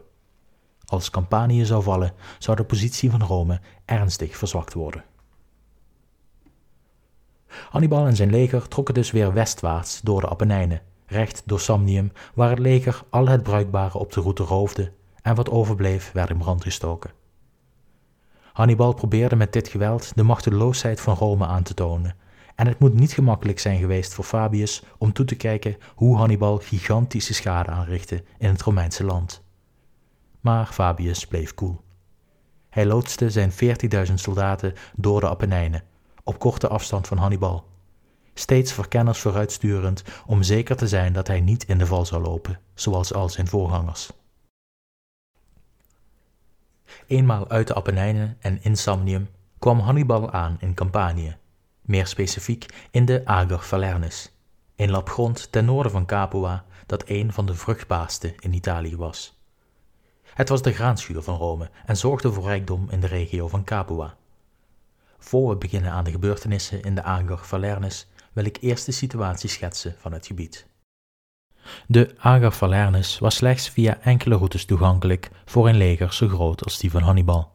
Als 0.85 1.09
Campanië 1.09 1.65
zou 1.65 1.83
vallen, 1.83 2.13
zou 2.39 2.57
de 2.57 2.63
positie 2.63 3.11
van 3.11 3.23
Rome 3.23 3.61
ernstig 3.85 4.37
verzwakt 4.37 4.73
worden. 4.73 5.03
Hannibal 7.69 8.05
en 8.05 8.15
zijn 8.15 8.29
leger 8.29 8.67
trokken 8.67 8.93
dus 8.93 9.11
weer 9.11 9.33
westwaarts 9.33 10.01
door 10.01 10.21
de 10.21 10.29
Apennijnen, 10.29 10.81
recht 11.05 11.41
door 11.45 11.59
Samnium, 11.59 12.11
waar 12.33 12.49
het 12.49 12.59
leger 12.59 13.03
al 13.09 13.27
het 13.27 13.43
bruikbare 13.43 13.97
op 13.97 14.11
de 14.11 14.21
route 14.21 14.43
roofde 14.43 14.91
en 15.21 15.35
wat 15.35 15.49
overbleef 15.49 16.11
werd 16.11 16.29
in 16.29 16.37
brand 16.37 16.63
gestoken. 16.63 17.11
Hannibal 18.53 18.93
probeerde 18.93 19.35
met 19.35 19.53
dit 19.53 19.67
geweld 19.67 20.11
de 20.15 20.23
machteloosheid 20.23 21.01
van 21.01 21.15
Rome 21.15 21.45
aan 21.45 21.63
te 21.63 21.73
tonen, 21.73 22.15
en 22.55 22.67
het 22.67 22.79
moet 22.79 22.93
niet 22.93 23.11
gemakkelijk 23.11 23.59
zijn 23.59 23.79
geweest 23.79 24.13
voor 24.13 24.23
Fabius 24.23 24.83
om 24.97 25.13
toe 25.13 25.25
te 25.25 25.35
kijken 25.35 25.77
hoe 25.95 26.17
Hannibal 26.17 26.57
gigantische 26.57 27.33
schade 27.33 27.69
aanrichtte 27.69 28.23
in 28.37 28.49
het 28.49 28.61
Romeinse 28.61 29.03
land. 29.03 29.43
Maar 30.41 30.65
Fabius 30.65 31.27
bleef 31.27 31.53
koel. 31.53 31.81
Hij 32.69 32.85
loodste 32.85 33.29
zijn 33.29 33.51
40.000 34.07 34.13
soldaten 34.13 34.73
door 34.95 35.19
de 35.19 35.29
Apennijnen, 35.29 35.83
op 36.23 36.39
korte 36.39 36.67
afstand 36.67 37.07
van 37.07 37.17
Hannibal, 37.17 37.65
steeds 38.33 38.73
verkenners 38.73 39.19
vooruitsturend 39.19 40.03
om 40.25 40.43
zeker 40.43 40.75
te 40.75 40.87
zijn 40.87 41.13
dat 41.13 41.27
hij 41.27 41.41
niet 41.41 41.63
in 41.63 41.77
de 41.77 41.85
val 41.85 42.05
zou 42.05 42.21
lopen, 42.21 42.59
zoals 42.73 43.13
al 43.13 43.29
zijn 43.29 43.47
voorgangers. 43.47 44.11
Eenmaal 47.07 47.49
uit 47.49 47.67
de 47.67 47.75
Apennijnen 47.75 48.37
en 48.39 48.63
in 48.63 48.77
Samnium 48.77 49.29
kwam 49.59 49.79
Hannibal 49.79 50.31
aan 50.31 50.57
in 50.59 50.73
Campanië, 50.73 51.37
meer 51.81 52.07
specifiek 52.07 52.87
in 52.91 53.05
de 53.05 53.21
Ager 53.25 53.59
Falernus, 53.59 54.31
een 54.75 54.91
lap 54.91 55.09
grond 55.09 55.51
ten 55.51 55.65
noorden 55.65 55.91
van 55.91 56.05
Capua 56.05 56.65
dat 56.85 57.03
een 57.05 57.33
van 57.33 57.45
de 57.45 57.53
vruchtbaarste 57.53 58.35
in 58.39 58.53
Italië 58.53 58.95
was. 58.95 59.41
Het 60.23 60.49
was 60.49 60.61
de 60.61 60.73
graanschuur 60.73 61.21
van 61.21 61.37
Rome 61.37 61.69
en 61.85 61.97
zorgde 61.97 62.31
voor 62.31 62.43
rijkdom 62.43 62.89
in 62.89 62.99
de 62.99 63.07
regio 63.07 63.47
van 63.47 63.63
Capua. 63.63 64.15
Voor 65.23 65.49
we 65.49 65.55
beginnen 65.55 65.91
aan 65.91 66.03
de 66.03 66.11
gebeurtenissen 66.11 66.81
in 66.81 66.95
de 66.95 67.03
Ager 67.03 67.37
Falernus 67.37 68.07
wil 68.33 68.45
ik 68.45 68.57
eerst 68.61 68.85
de 68.85 68.91
situatie 68.91 69.49
schetsen 69.49 69.95
van 69.97 70.11
het 70.11 70.27
gebied. 70.27 70.67
De 71.87 72.13
Ager 72.17 72.51
Falernus 72.51 73.19
was 73.19 73.35
slechts 73.35 73.69
via 73.69 73.99
enkele 74.01 74.35
routes 74.35 74.65
toegankelijk 74.65 75.29
voor 75.45 75.67
een 75.69 75.77
leger 75.77 76.13
zo 76.13 76.27
groot 76.27 76.63
als 76.63 76.79
die 76.79 76.91
van 76.91 77.01
Hannibal. 77.01 77.51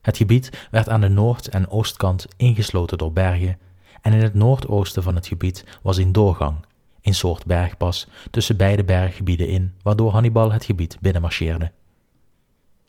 Het 0.00 0.16
gebied 0.16 0.66
werd 0.70 0.88
aan 0.88 1.00
de 1.00 1.08
noord- 1.08 1.48
en 1.48 1.68
oostkant 1.68 2.26
ingesloten 2.36 2.98
door 2.98 3.12
bergen 3.12 3.58
en 4.00 4.12
in 4.12 4.22
het 4.22 4.34
noordoosten 4.34 5.02
van 5.02 5.14
het 5.14 5.26
gebied 5.26 5.64
was 5.82 5.96
een 5.96 6.12
doorgang, 6.12 6.56
een 7.02 7.14
soort 7.14 7.46
bergpas 7.46 8.08
tussen 8.30 8.56
beide 8.56 8.84
berggebieden 8.84 9.48
in, 9.48 9.74
waardoor 9.82 10.12
Hannibal 10.12 10.52
het 10.52 10.64
gebied 10.64 10.98
binnenmarcheerde. 11.00 11.72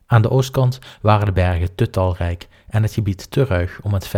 Aan 0.05 0.21
de 0.21 0.29
oostkant 0.29 0.79
waren 1.01 1.25
de 1.25 1.31
bergen 1.31 1.75
te 1.75 1.89
talrijk 1.89 2.47
en 2.67 2.83
het 2.83 2.93
gebied 2.93 3.31
te 3.31 3.45
ruig 3.45 3.79
om 3.81 3.91
met 3.91 4.11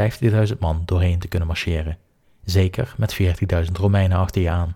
15.000 0.52 0.58
man 0.60 0.82
doorheen 0.86 1.20
te 1.20 1.28
kunnen 1.28 1.48
marcheren, 1.48 1.98
zeker 2.44 2.94
met 2.98 3.18
40.000 3.22 3.72
Romeinen 3.74 4.18
achter 4.18 4.42
je 4.42 4.50
aan. 4.50 4.76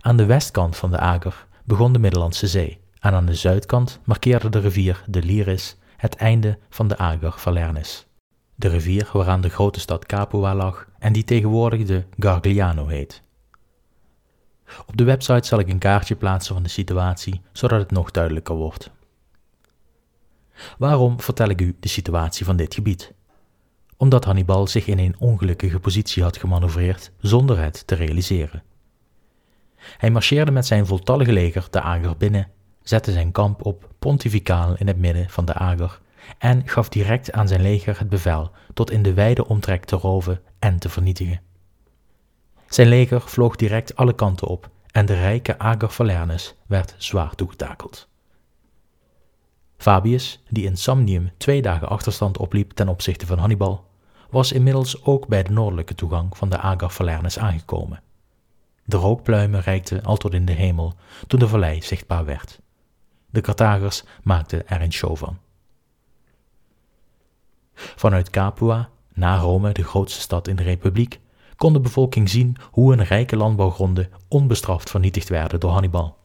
Aan 0.00 0.16
de 0.16 0.24
westkant 0.24 0.76
van 0.76 0.90
de 0.90 0.98
Ager 0.98 1.46
begon 1.64 1.92
de 1.92 1.98
Middellandse 1.98 2.46
Zee 2.46 2.80
en 3.00 3.14
aan 3.14 3.26
de 3.26 3.34
zuidkant 3.34 4.00
markeerde 4.04 4.48
de 4.48 4.58
rivier 4.58 5.04
de 5.06 5.22
Liris 5.22 5.76
het 5.96 6.14
einde 6.14 6.58
van 6.70 6.88
de 6.88 6.98
Ager 6.98 7.32
Falernus. 7.32 8.06
De 8.54 8.68
rivier 8.68 9.10
waaraan 9.12 9.40
de 9.40 9.48
grote 9.48 9.80
stad 9.80 10.06
Capua 10.06 10.54
lag 10.54 10.88
en 10.98 11.12
die 11.12 11.24
tegenwoordig 11.24 11.84
de 11.84 12.04
Gargliano 12.18 12.86
heet. 12.86 13.23
Op 14.86 14.96
de 14.96 15.04
website 15.04 15.46
zal 15.46 15.58
ik 15.58 15.68
een 15.68 15.78
kaartje 15.78 16.14
plaatsen 16.14 16.54
van 16.54 16.62
de 16.62 16.68
situatie, 16.68 17.40
zodat 17.52 17.80
het 17.80 17.90
nog 17.90 18.10
duidelijker 18.10 18.54
wordt. 18.54 18.90
Waarom 20.78 21.20
vertel 21.20 21.48
ik 21.48 21.60
u 21.60 21.76
de 21.80 21.88
situatie 21.88 22.44
van 22.44 22.56
dit 22.56 22.74
gebied? 22.74 23.12
Omdat 23.96 24.24
Hannibal 24.24 24.66
zich 24.66 24.86
in 24.86 24.98
een 24.98 25.16
ongelukkige 25.18 25.80
positie 25.80 26.22
had 26.22 26.36
gemanoeuvreerd 26.36 27.12
zonder 27.18 27.58
het 27.58 27.86
te 27.86 27.94
realiseren. 27.94 28.62
Hij 29.76 30.10
marcheerde 30.10 30.50
met 30.50 30.66
zijn 30.66 30.86
voltallige 30.86 31.32
leger 31.32 31.66
de 31.70 31.80
Ager 31.80 32.16
binnen, 32.16 32.48
zette 32.82 33.12
zijn 33.12 33.32
kamp 33.32 33.64
op 33.66 33.88
pontificaal 33.98 34.74
in 34.76 34.86
het 34.86 34.98
midden 34.98 35.30
van 35.30 35.44
de 35.44 35.54
Ager 35.54 36.00
en 36.38 36.68
gaf 36.68 36.88
direct 36.88 37.32
aan 37.32 37.48
zijn 37.48 37.62
leger 37.62 37.98
het 37.98 38.08
bevel 38.08 38.50
tot 38.74 38.90
in 38.90 39.02
de 39.02 39.14
wijde 39.14 39.46
omtrek 39.46 39.84
te 39.84 39.96
roven 39.96 40.40
en 40.58 40.78
te 40.78 40.88
vernietigen. 40.88 41.40
Zijn 42.68 42.88
leger 42.88 43.20
vloog 43.20 43.56
direct 43.56 43.96
alle 43.96 44.14
kanten 44.14 44.48
op 44.48 44.70
en 44.90 45.06
de 45.06 45.14
rijke 45.14 45.58
Ager 45.58 45.88
Falernus 45.88 46.54
werd 46.66 46.94
zwaar 46.98 47.34
toegetakeld. 47.34 48.08
Fabius, 49.76 50.42
die 50.48 50.64
in 50.64 50.76
Samnium 50.76 51.30
twee 51.36 51.62
dagen 51.62 51.88
achterstand 51.88 52.38
opliep 52.38 52.70
ten 52.70 52.88
opzichte 52.88 53.26
van 53.26 53.38
Hannibal, 53.38 53.86
was 54.30 54.52
inmiddels 54.52 55.04
ook 55.04 55.26
bij 55.26 55.42
de 55.42 55.50
noordelijke 55.50 55.94
toegang 55.94 56.36
van 56.36 56.48
de 56.48 56.58
Ager 56.58 56.90
Falernus 56.90 57.38
aangekomen. 57.38 58.02
De 58.84 58.96
rookpluimen 58.96 59.60
reikten 59.60 60.04
al 60.04 60.16
tot 60.16 60.34
in 60.34 60.44
de 60.44 60.52
hemel 60.52 60.94
toen 61.26 61.38
de 61.38 61.48
vallei 61.48 61.82
zichtbaar 61.82 62.24
werd. 62.24 62.60
De 63.30 63.40
Carthagers 63.40 64.04
maakten 64.22 64.68
er 64.68 64.80
een 64.80 64.92
show 64.92 65.16
van. 65.16 65.38
Vanuit 67.74 68.30
Capua, 68.30 68.88
na 69.12 69.36
Rome 69.36 69.72
de 69.72 69.84
grootste 69.84 70.20
stad 70.20 70.48
in 70.48 70.56
de 70.56 70.62
republiek, 70.62 71.20
kon 71.56 71.72
de 71.72 71.80
bevolking 71.80 72.28
zien 72.28 72.56
hoe 72.70 72.92
een 72.92 73.04
rijke 73.04 73.36
landbouwgronden 73.36 74.10
onbestraft 74.28 74.90
vernietigd 74.90 75.28
werden 75.28 75.60
door 75.60 75.70
Hannibal. 75.70 76.16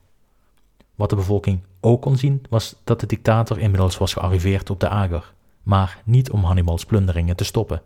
Wat 0.95 1.09
de 1.09 1.15
bevolking 1.15 1.63
ook 1.79 2.01
kon 2.01 2.17
zien 2.17 2.43
was 2.49 2.75
dat 2.83 2.99
de 2.99 3.05
dictator 3.05 3.59
inmiddels 3.59 3.97
was 3.97 4.13
gearriveerd 4.13 4.69
op 4.69 4.79
de 4.79 4.89
Ager, 4.89 5.33
maar 5.63 6.01
niet 6.05 6.31
om 6.31 6.43
Hannibals 6.43 6.85
plunderingen 6.85 7.35
te 7.35 7.43
stoppen. 7.43 7.81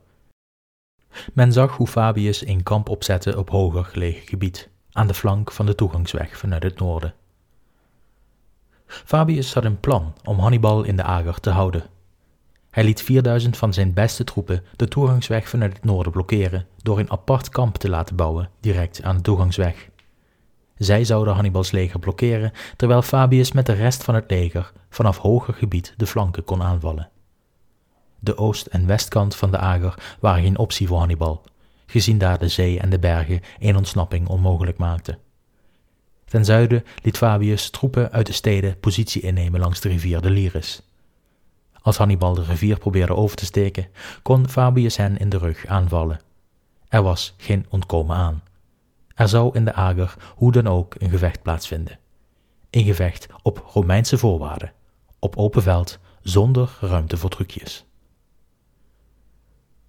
Men 1.33 1.51
zag 1.51 1.77
hoe 1.77 1.87
Fabius 1.87 2.45
een 2.45 2.63
kamp 2.63 2.89
opzette 2.89 3.37
op 3.37 3.49
hoger 3.49 3.85
gelegen 3.85 4.27
gebied, 4.27 4.69
aan 4.91 5.07
de 5.07 5.13
flank 5.13 5.51
van 5.51 5.65
de 5.65 5.75
toegangsweg 5.75 6.37
vanuit 6.37 6.63
het 6.63 6.79
noorden. 6.79 7.13
Fabius 8.85 9.53
had 9.53 9.63
een 9.63 9.79
plan 9.79 10.13
om 10.23 10.39
Hannibal 10.39 10.83
in 10.83 10.95
de 10.95 11.03
Ager 11.03 11.39
te 11.39 11.49
houden. 11.49 11.83
Hij 12.73 12.83
liet 12.83 13.01
4000 13.01 13.57
van 13.57 13.73
zijn 13.73 13.93
beste 13.93 14.23
troepen 14.23 14.63
de 14.75 14.87
toegangsweg 14.87 15.49
vanuit 15.49 15.73
het 15.73 15.83
noorden 15.83 16.11
blokkeren 16.11 16.67
door 16.81 16.99
een 16.99 17.11
apart 17.11 17.49
kamp 17.49 17.77
te 17.77 17.89
laten 17.89 18.15
bouwen 18.15 18.49
direct 18.59 19.03
aan 19.03 19.15
de 19.15 19.21
toegangsweg. 19.21 19.89
Zij 20.77 21.03
zouden 21.03 21.33
Hannibals 21.33 21.71
leger 21.71 21.99
blokkeren, 21.99 22.51
terwijl 22.75 23.01
Fabius 23.01 23.51
met 23.51 23.65
de 23.65 23.73
rest 23.73 24.03
van 24.03 24.15
het 24.15 24.29
leger 24.29 24.71
vanaf 24.89 25.17
hoger 25.17 25.53
gebied 25.53 25.93
de 25.97 26.05
flanken 26.05 26.43
kon 26.43 26.61
aanvallen. 26.61 27.09
De 28.19 28.37
oost- 28.37 28.67
en 28.67 28.87
westkant 28.87 29.35
van 29.35 29.51
de 29.51 29.57
Ager 29.57 30.15
waren 30.19 30.43
geen 30.43 30.57
optie 30.57 30.87
voor 30.87 30.97
Hannibal, 30.97 31.43
gezien 31.85 32.17
daar 32.17 32.39
de 32.39 32.47
zee 32.47 32.79
en 32.79 32.89
de 32.89 32.99
bergen 32.99 33.41
een 33.59 33.75
ontsnapping 33.75 34.27
onmogelijk 34.27 34.77
maakten. 34.77 35.17
Ten 36.25 36.45
zuiden 36.45 36.83
liet 37.03 37.17
Fabius 37.17 37.69
troepen 37.69 38.11
uit 38.11 38.25
de 38.25 38.33
steden 38.33 38.79
positie 38.79 39.21
innemen 39.21 39.59
langs 39.59 39.79
de 39.79 39.89
rivier 39.89 40.21
de 40.21 40.29
Liris. 40.29 40.81
Als 41.83 41.97
Hannibal 41.97 42.33
de 42.33 42.43
rivier 42.43 42.77
probeerde 42.77 43.15
over 43.15 43.35
te 43.35 43.45
steken, 43.45 43.87
kon 44.21 44.49
Fabius 44.49 44.97
hen 44.97 45.17
in 45.17 45.29
de 45.29 45.37
rug 45.37 45.65
aanvallen. 45.65 46.19
Er 46.87 47.01
was 47.01 47.33
geen 47.37 47.65
ontkomen 47.69 48.15
aan. 48.15 48.43
Er 49.15 49.27
zou 49.27 49.55
in 49.55 49.65
de 49.65 49.73
Ager 49.73 50.15
hoe 50.35 50.51
dan 50.51 50.67
ook 50.67 50.95
een 50.97 51.09
gevecht 51.09 51.41
plaatsvinden. 51.41 51.99
Een 52.69 52.83
gevecht 52.83 53.27
op 53.41 53.65
Romeinse 53.73 54.17
voorwaarden, 54.17 54.73
op 55.19 55.37
open 55.37 55.61
veld, 55.61 55.99
zonder 56.21 56.77
ruimte 56.79 57.17
voor 57.17 57.29
trucjes. 57.29 57.85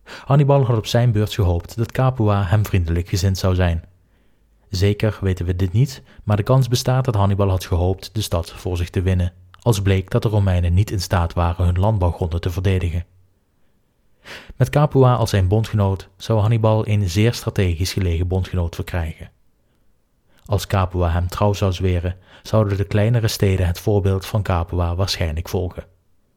Hannibal 0.05 0.65
had 0.65 0.77
op 0.77 0.87
zijn 0.87 1.13
beurt 1.13 1.35
gehoopt 1.35 1.77
dat 1.77 1.93
Capua 1.93 2.45
hem 2.45 2.67
vriendelijk 2.67 3.09
gezind 3.09 3.39
zou 3.39 3.55
zijn. 3.55 3.85
Zeker 4.69 5.19
weten 5.21 5.47
we 5.47 5.57
dit 5.57 5.73
niet, 5.73 6.03
maar 6.25 6.37
de 6.37 6.43
kans 6.43 6.69
bestaat 6.69 7.05
dat 7.05 7.15
Hannibal 7.15 7.49
had 7.49 7.65
gehoopt 7.65 8.15
de 8.15 8.21
stad 8.21 8.53
voor 8.53 8.77
zich 8.77 8.91
te 8.91 9.03
winnen, 9.03 9.33
als 9.65 9.83
bleek 9.83 10.11
dat 10.11 10.23
de 10.23 10.29
Romeinen 10.29 10.75
niet 10.75 10.91
in 10.91 11.01
staat 11.01 11.33
waren 11.33 11.65
hun 11.65 11.79
landbouwgronden 11.79 12.41
te 12.41 12.51
verdedigen. 12.51 13.05
Met 14.57 14.71
Capua 14.71 15.15
als 15.15 15.31
zijn 15.31 15.49
bondgenoot 15.49 16.09
zou 16.17 16.41
Hannibal 16.41 16.89
een 16.89 17.11
zeer 17.11 17.35
strategisch 17.35 17.93
gelegen 17.93 18.29
bondgenoot 18.29 18.75
verkrijgen. 18.75 19.31
Als 20.47 20.67
Capua 20.67 21.11
hem 21.11 21.29
trouw 21.29 21.53
zou 21.53 21.73
zweren, 21.73 22.17
zouden 22.43 22.77
de 22.77 22.85
kleinere 22.85 23.29
steden 23.29 23.67
het 23.67 23.79
voorbeeld 23.79 24.27
van 24.27 24.43
Capua 24.43 24.95
waarschijnlijk 24.95 25.49
volgen. 25.49 25.85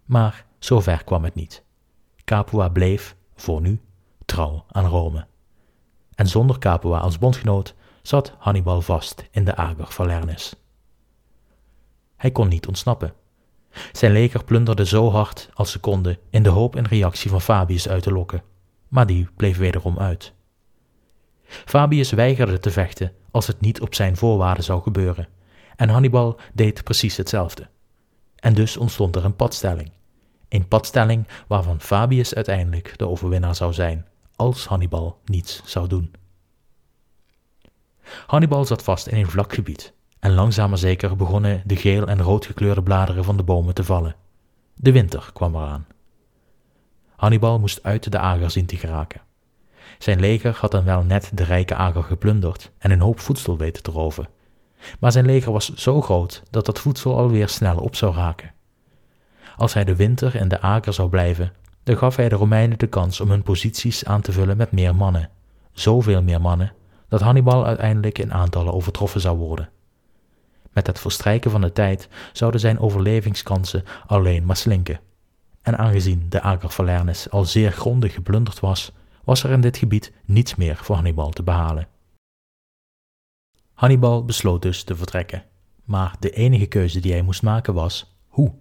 Maar 0.06 0.46
zover 0.60 1.04
kwam 1.04 1.24
het 1.24 1.36
niet. 1.36 1.63
Capua 2.24 2.70
bleef, 2.70 3.16
voor 3.36 3.62
nu, 3.62 3.82
trouw 4.26 4.66
aan 4.72 4.86
Rome. 4.86 5.26
En 6.16 6.28
zonder 6.28 6.60
Capua 6.60 7.00
als 7.00 7.18
bondgenoot 7.18 7.76
zat 8.02 8.34
Hannibal 8.38 8.82
vast 8.82 9.28
in 9.32 9.46
de 9.46 9.56
Ager 9.56 9.86
Falernis. 9.88 10.56
Hij 12.17 12.32
kon 12.32 12.47
niet 12.47 12.67
ontsnappen. 12.67 13.13
Zijn 13.91 14.12
leger 14.12 14.43
plunderde 14.43 14.86
zo 14.86 15.10
hard 15.10 15.49
als 15.53 15.71
ze 15.71 15.80
konden 15.80 16.17
in 16.30 16.43
de 16.43 16.49
hoop 16.49 16.75
een 16.75 16.88
reactie 16.88 17.30
van 17.30 17.41
Fabius 17.41 17.89
uit 17.89 18.03
te 18.03 18.12
lokken, 18.12 18.43
maar 18.88 19.06
die 19.06 19.27
bleef 19.36 19.58
wederom 19.58 19.99
uit. 19.99 20.34
Fabius 21.45 22.12
weigerde 22.12 22.60
te 22.60 22.71
vechten 22.71 23.12
als 23.32 23.47
het 23.47 23.62
niet 23.62 23.82
op 23.82 23.95
zijn 23.95 24.17
voorwaarden 24.17 24.63
zou 24.63 24.82
gebeuren, 24.82 25.27
en 25.75 25.89
Hannibal 25.89 26.39
deed 26.53 26.84
precies 26.84 27.17
hetzelfde. 27.17 27.67
En 28.36 28.53
dus 28.53 28.77
ontstond 28.77 29.15
er 29.15 29.25
een 29.25 29.36
padstelling. 29.36 29.91
Een 30.49 30.67
padstelling 30.67 31.27
waarvan 31.47 31.82
Fabius 31.82 32.36
uiteindelijk 32.36 32.93
de 32.97 33.08
overwinnaar 33.08 33.56
zou 33.56 33.73
zijn, 33.73 34.06
als 34.36 34.65
Hannibal 34.65 35.19
niets 35.25 35.62
zou 35.65 35.88
doen. 35.88 36.12
Hannibal 38.27 38.65
zat 38.65 38.84
vast 38.84 39.08
in 39.08 39.17
een 39.17 39.30
vlak 39.30 39.53
gebied, 39.53 39.93
en 40.28 40.34
langzaam 40.34 40.70
maar 40.70 40.78
zeker 40.78 41.16
begonnen 41.16 41.62
de 41.66 41.76
geel 41.76 42.08
en 42.08 42.22
rood 42.22 42.46
gekleurde 42.46 42.84
bladeren 42.84 43.24
van 43.24 43.38
de 43.38 43.44
bomen 43.44 43.74
te 43.74 43.84
vallen. 43.84 44.16
De 44.76 44.92
winter 44.92 45.30
kwam 45.34 45.56
eraan. 45.56 45.88
Hannibal 47.16 47.60
moest 47.60 47.84
uit 47.84 48.12
de 48.12 48.18
ager 48.18 48.52
zien 48.52 48.66
te 48.66 48.78
geraken. 48.78 49.22
Zijn 49.98 50.20
leger 50.20 50.58
had 50.60 50.72
dan 50.72 50.84
wel 50.84 51.04
net 51.04 51.32
de 51.34 51.44
rijke 51.44 51.76
ager 51.76 52.04
geplunderd 52.04 52.72
en 52.78 52.92
een 52.92 53.00
hoop 53.00 53.20
voedsel 53.20 53.58
weten 53.58 53.84
te 53.84 53.92
roven. 53.92 54.28
Maar 55.00 55.12
zijn 55.12 55.26
leger 55.26 55.52
was 55.52 55.74
zo 55.74 56.02
groot 56.02 56.44
dat 56.50 56.66
dat 56.66 56.80
voedsel 56.80 57.18
alweer 57.18 57.50
snel 57.50 57.78
op 57.78 57.96
zou 57.96 58.16
raken. 58.16 58.54
Als 59.56 59.74
hij 59.74 59.84
de 59.84 59.96
winter 59.96 60.36
in 60.36 60.48
de 60.48 60.62
ager 60.62 60.94
zou 60.94 61.10
blijven, 61.10 61.54
dan 61.84 61.98
gaf 61.98 62.16
hij 62.16 62.30
de 62.30 62.36
Romeinen 62.36 62.80
de 62.80 62.88
kans 62.88 63.22
om 63.22 63.30
hun 63.30 63.44
posities 63.44 64.06
aan 64.06 64.22
te 64.22 64.32
vullen 64.32 64.58
met 64.58 64.72
meer 64.72 64.96
mannen. 64.96 65.30
Zoveel 65.72 66.24
meer 66.24 66.42
mannen, 66.42 66.74
dat 67.10 67.22
Hannibal 67.22 67.66
uiteindelijk 67.66 68.18
in 68.20 68.34
aantallen 68.34 68.74
overtroffen 68.74 69.22
zou 69.22 69.38
worden. 69.38 69.70
Met 70.78 70.88
het 70.88 71.00
verstrijken 71.00 71.52
van 71.52 71.62
de 71.62 71.72
tijd 71.72 72.08
zouden 72.34 72.60
zijn 72.60 72.80
overlevingskansen 72.80 73.84
alleen 74.08 74.46
maar 74.46 74.56
slinken. 74.56 75.00
En 75.62 75.78
aangezien 75.78 76.26
de 76.30 76.42
Ager 76.42 76.70
Falernis 76.70 77.30
al 77.30 77.46
zeer 77.46 77.72
grondig 77.72 78.13
geplunderd 78.13 78.60
was, 78.60 78.92
was 79.24 79.44
er 79.44 79.52
in 79.52 79.62
dit 79.62 79.78
gebied 79.78 80.12
niets 80.26 80.56
meer 80.56 80.76
voor 80.76 80.96
Hannibal 80.96 81.30
te 81.30 81.44
behalen. 81.44 81.88
Hannibal 83.74 84.26
besloot 84.26 84.62
dus 84.62 84.84
te 84.84 84.96
vertrekken, 84.96 85.44
maar 85.84 86.16
de 86.20 86.30
enige 86.30 86.66
keuze 86.66 87.00
die 87.00 87.12
hij 87.12 87.22
moest 87.22 87.42
maken 87.42 87.74
was 87.74 88.16
hoe. 88.28 88.54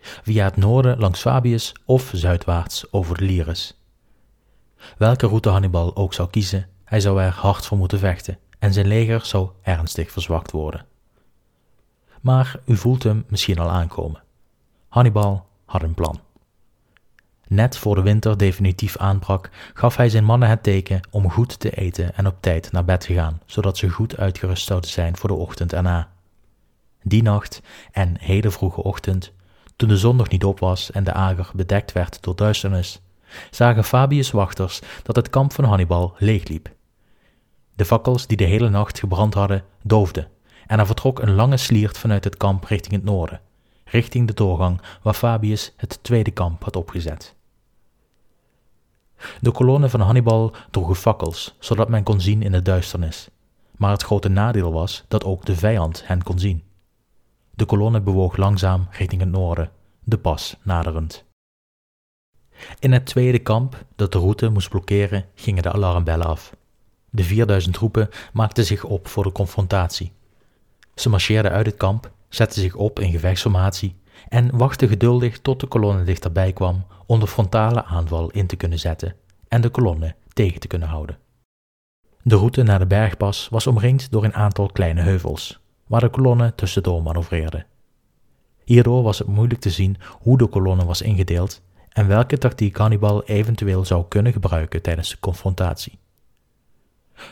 Via 0.00 0.44
het 0.44 0.56
noorden 0.56 0.98
langs 0.98 1.20
Fabius 1.20 1.74
of 1.84 2.10
zuidwaarts 2.14 2.92
over 2.92 3.16
de 3.16 3.24
Liris. 3.24 3.82
Welke 4.98 5.26
route 5.26 5.48
Hannibal 5.48 5.96
ook 5.96 6.14
zou 6.14 6.30
kiezen, 6.30 6.68
hij 6.84 7.00
zou 7.00 7.22
er 7.22 7.32
hard 7.32 7.66
voor 7.66 7.78
moeten 7.78 7.98
vechten 7.98 8.38
en 8.58 8.72
zijn 8.72 8.86
leger 8.86 9.24
zou 9.24 9.50
ernstig 9.62 10.10
verzwakt 10.10 10.50
worden. 10.50 10.86
Maar 12.28 12.56
u 12.64 12.76
voelt 12.76 13.02
hem 13.02 13.24
misschien 13.28 13.58
al 13.58 13.68
aankomen. 13.68 14.22
Hannibal 14.88 15.46
had 15.64 15.82
een 15.82 15.94
plan. 15.94 16.20
Net 17.46 17.76
voor 17.76 17.94
de 17.94 18.02
winter 18.02 18.36
definitief 18.36 18.96
aanbrak, 18.96 19.50
gaf 19.74 19.96
hij 19.96 20.08
zijn 20.08 20.24
mannen 20.24 20.48
het 20.48 20.62
teken 20.62 21.00
om 21.10 21.30
goed 21.30 21.60
te 21.60 21.70
eten 21.70 22.14
en 22.14 22.26
op 22.26 22.36
tijd 22.40 22.72
naar 22.72 22.84
bed 22.84 23.00
te 23.00 23.14
gaan, 23.14 23.40
zodat 23.46 23.76
ze 23.76 23.88
goed 23.88 24.16
uitgerust 24.16 24.66
zouden 24.66 24.90
zijn 24.90 25.16
voor 25.16 25.28
de 25.28 25.34
ochtend 25.34 25.72
erna. 25.72 26.10
Die 27.02 27.22
nacht 27.22 27.62
en 27.92 28.16
hele 28.20 28.50
vroege 28.50 28.82
ochtend, 28.82 29.32
toen 29.76 29.88
de 29.88 29.96
zon 29.96 30.16
nog 30.16 30.28
niet 30.28 30.44
op 30.44 30.58
was 30.58 30.90
en 30.90 31.04
de 31.04 31.12
ager 31.12 31.50
bedekt 31.54 31.92
werd 31.92 32.22
door 32.22 32.36
duisternis, 32.36 33.00
zagen 33.50 33.84
Fabius' 33.84 34.30
wachters 34.30 34.80
dat 35.02 35.16
het 35.16 35.30
kamp 35.30 35.52
van 35.52 35.64
Hannibal 35.64 36.14
leegliep. 36.18 36.70
De 37.74 37.84
fakkels 37.84 38.26
die 38.26 38.36
de 38.36 38.44
hele 38.44 38.68
nacht 38.68 38.98
gebrand 38.98 39.34
hadden, 39.34 39.64
doofden, 39.82 40.28
en 40.68 40.78
er 40.78 40.86
vertrok 40.86 41.18
een 41.18 41.34
lange 41.34 41.56
sliert 41.56 41.98
vanuit 41.98 42.24
het 42.24 42.36
kamp 42.36 42.64
richting 42.64 42.94
het 42.94 43.04
noorden, 43.04 43.40
richting 43.84 44.26
de 44.26 44.34
doorgang 44.34 44.80
waar 45.02 45.14
Fabius 45.14 45.72
het 45.76 45.98
tweede 46.02 46.30
kamp 46.30 46.64
had 46.64 46.76
opgezet. 46.76 47.34
De 49.40 49.50
kolonnen 49.50 49.90
van 49.90 50.00
Hannibal 50.00 50.54
droegen 50.70 50.96
fakkels, 50.96 51.54
zodat 51.58 51.88
men 51.88 52.02
kon 52.02 52.20
zien 52.20 52.42
in 52.42 52.52
de 52.52 52.62
duisternis. 52.62 53.28
Maar 53.76 53.90
het 53.90 54.02
grote 54.02 54.28
nadeel 54.28 54.72
was 54.72 55.04
dat 55.08 55.24
ook 55.24 55.44
de 55.44 55.56
vijand 55.56 56.06
hen 56.06 56.22
kon 56.22 56.38
zien. 56.38 56.62
De 57.54 57.64
kolonne 57.64 58.00
bewoog 58.00 58.36
langzaam 58.36 58.86
richting 58.90 59.20
het 59.20 59.30
noorden, 59.30 59.70
de 60.04 60.18
pas 60.18 60.56
naderend. 60.62 61.24
In 62.78 62.92
het 62.92 63.06
tweede 63.06 63.38
kamp, 63.38 63.84
dat 63.96 64.12
de 64.12 64.18
route 64.18 64.48
moest 64.48 64.68
blokkeren, 64.68 65.24
gingen 65.34 65.62
de 65.62 65.72
alarmbellen 65.72 66.26
af. 66.26 66.56
De 67.10 67.24
4000 67.24 67.74
troepen 67.74 68.08
maakten 68.32 68.64
zich 68.64 68.84
op 68.84 69.08
voor 69.08 69.24
de 69.24 69.32
confrontatie. 69.32 70.12
Ze 70.98 71.08
marcheerden 71.08 71.52
uit 71.52 71.66
het 71.66 71.76
kamp, 71.76 72.10
zetten 72.28 72.60
zich 72.60 72.74
op 72.74 73.00
in 73.00 73.10
gevechtsformatie 73.10 73.96
en 74.28 74.56
wachtten 74.56 74.88
geduldig 74.88 75.38
tot 75.38 75.60
de 75.60 75.66
kolonne 75.66 76.04
dichterbij 76.04 76.52
kwam 76.52 76.86
om 77.06 77.20
de 77.20 77.26
frontale 77.26 77.84
aanval 77.84 78.30
in 78.30 78.46
te 78.46 78.56
kunnen 78.56 78.78
zetten 78.78 79.14
en 79.48 79.60
de 79.60 79.68
kolonne 79.68 80.14
tegen 80.32 80.60
te 80.60 80.66
kunnen 80.66 80.88
houden. 80.88 81.18
De 82.22 82.36
route 82.36 82.62
naar 82.62 82.78
de 82.78 82.86
bergpas 82.86 83.48
was 83.48 83.66
omringd 83.66 84.10
door 84.10 84.24
een 84.24 84.34
aantal 84.34 84.66
kleine 84.66 85.00
heuvels, 85.00 85.60
waar 85.86 86.00
de 86.00 86.08
kolonne 86.08 86.54
tussendoor 86.54 87.02
manoeuvreerde. 87.02 87.66
Hierdoor 88.64 89.02
was 89.02 89.18
het 89.18 89.28
moeilijk 89.28 89.60
te 89.60 89.70
zien 89.70 89.96
hoe 90.20 90.38
de 90.38 90.46
kolonne 90.46 90.84
was 90.84 91.02
ingedeeld 91.02 91.62
en 91.88 92.06
welke 92.06 92.38
tactiek 92.38 92.76
Hannibal 92.76 93.24
eventueel 93.24 93.84
zou 93.84 94.04
kunnen 94.08 94.32
gebruiken 94.32 94.82
tijdens 94.82 95.10
de 95.10 95.16
confrontatie. 95.20 95.98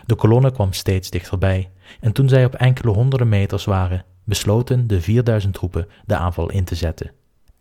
De 0.07 0.15
kolonne 0.15 0.53
kwam 0.53 0.73
steeds 0.73 1.11
dichterbij 1.11 1.71
en 2.01 2.13
toen 2.13 2.29
zij 2.29 2.45
op 2.45 2.55
enkele 2.55 2.91
honderden 2.91 3.29
meters 3.29 3.65
waren, 3.65 4.05
besloten 4.25 4.87
de 4.87 5.01
4000 5.01 5.55
troepen 5.55 5.89
de 6.07 6.17
aanval 6.17 6.51
in 6.51 6.65
te 6.65 6.75
zetten 6.75 7.11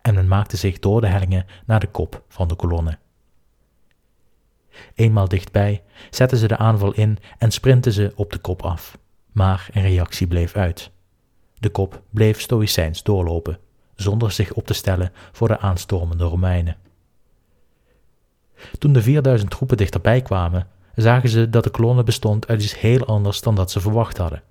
en 0.06 0.14
men 0.14 0.28
maakte 0.28 0.56
zich 0.56 0.78
door 0.78 1.00
de 1.00 1.06
hellingen 1.06 1.46
naar 1.64 1.80
de 1.80 1.86
kop 1.86 2.22
van 2.28 2.48
de 2.48 2.54
kolonne. 2.54 2.98
Eenmaal 4.94 5.28
dichtbij 5.28 5.82
zetten 6.10 6.38
ze 6.38 6.48
de 6.48 6.56
aanval 6.56 6.92
in 6.92 7.18
en 7.38 7.50
sprintten 7.50 7.92
ze 7.92 8.12
op 8.14 8.32
de 8.32 8.38
kop 8.38 8.62
af, 8.62 8.98
maar 9.32 9.68
een 9.72 9.82
reactie 9.82 10.26
bleef 10.26 10.54
uit. 10.54 10.90
De 11.58 11.68
kop 11.68 12.02
bleef 12.10 12.40
stoïcijns 12.40 13.02
doorlopen, 13.02 13.58
zonder 13.94 14.32
zich 14.32 14.52
op 14.52 14.66
te 14.66 14.74
stellen 14.74 15.12
voor 15.32 15.48
de 15.48 15.58
aanstormende 15.58 16.24
Romeinen. 16.24 16.76
Toen 18.78 18.92
de 18.92 19.02
4000 19.02 19.50
troepen 19.50 19.76
dichterbij 19.76 20.22
kwamen, 20.22 20.68
zagen 20.96 21.28
ze 21.28 21.50
dat 21.50 21.64
de 21.64 21.70
kolonne 21.70 22.02
bestond 22.02 22.48
uit 22.48 22.62
iets 22.62 22.80
heel 22.80 23.06
anders 23.06 23.40
dan 23.40 23.54
dat 23.54 23.70
ze 23.70 23.80
verwacht 23.80 24.16
hadden. 24.16 24.42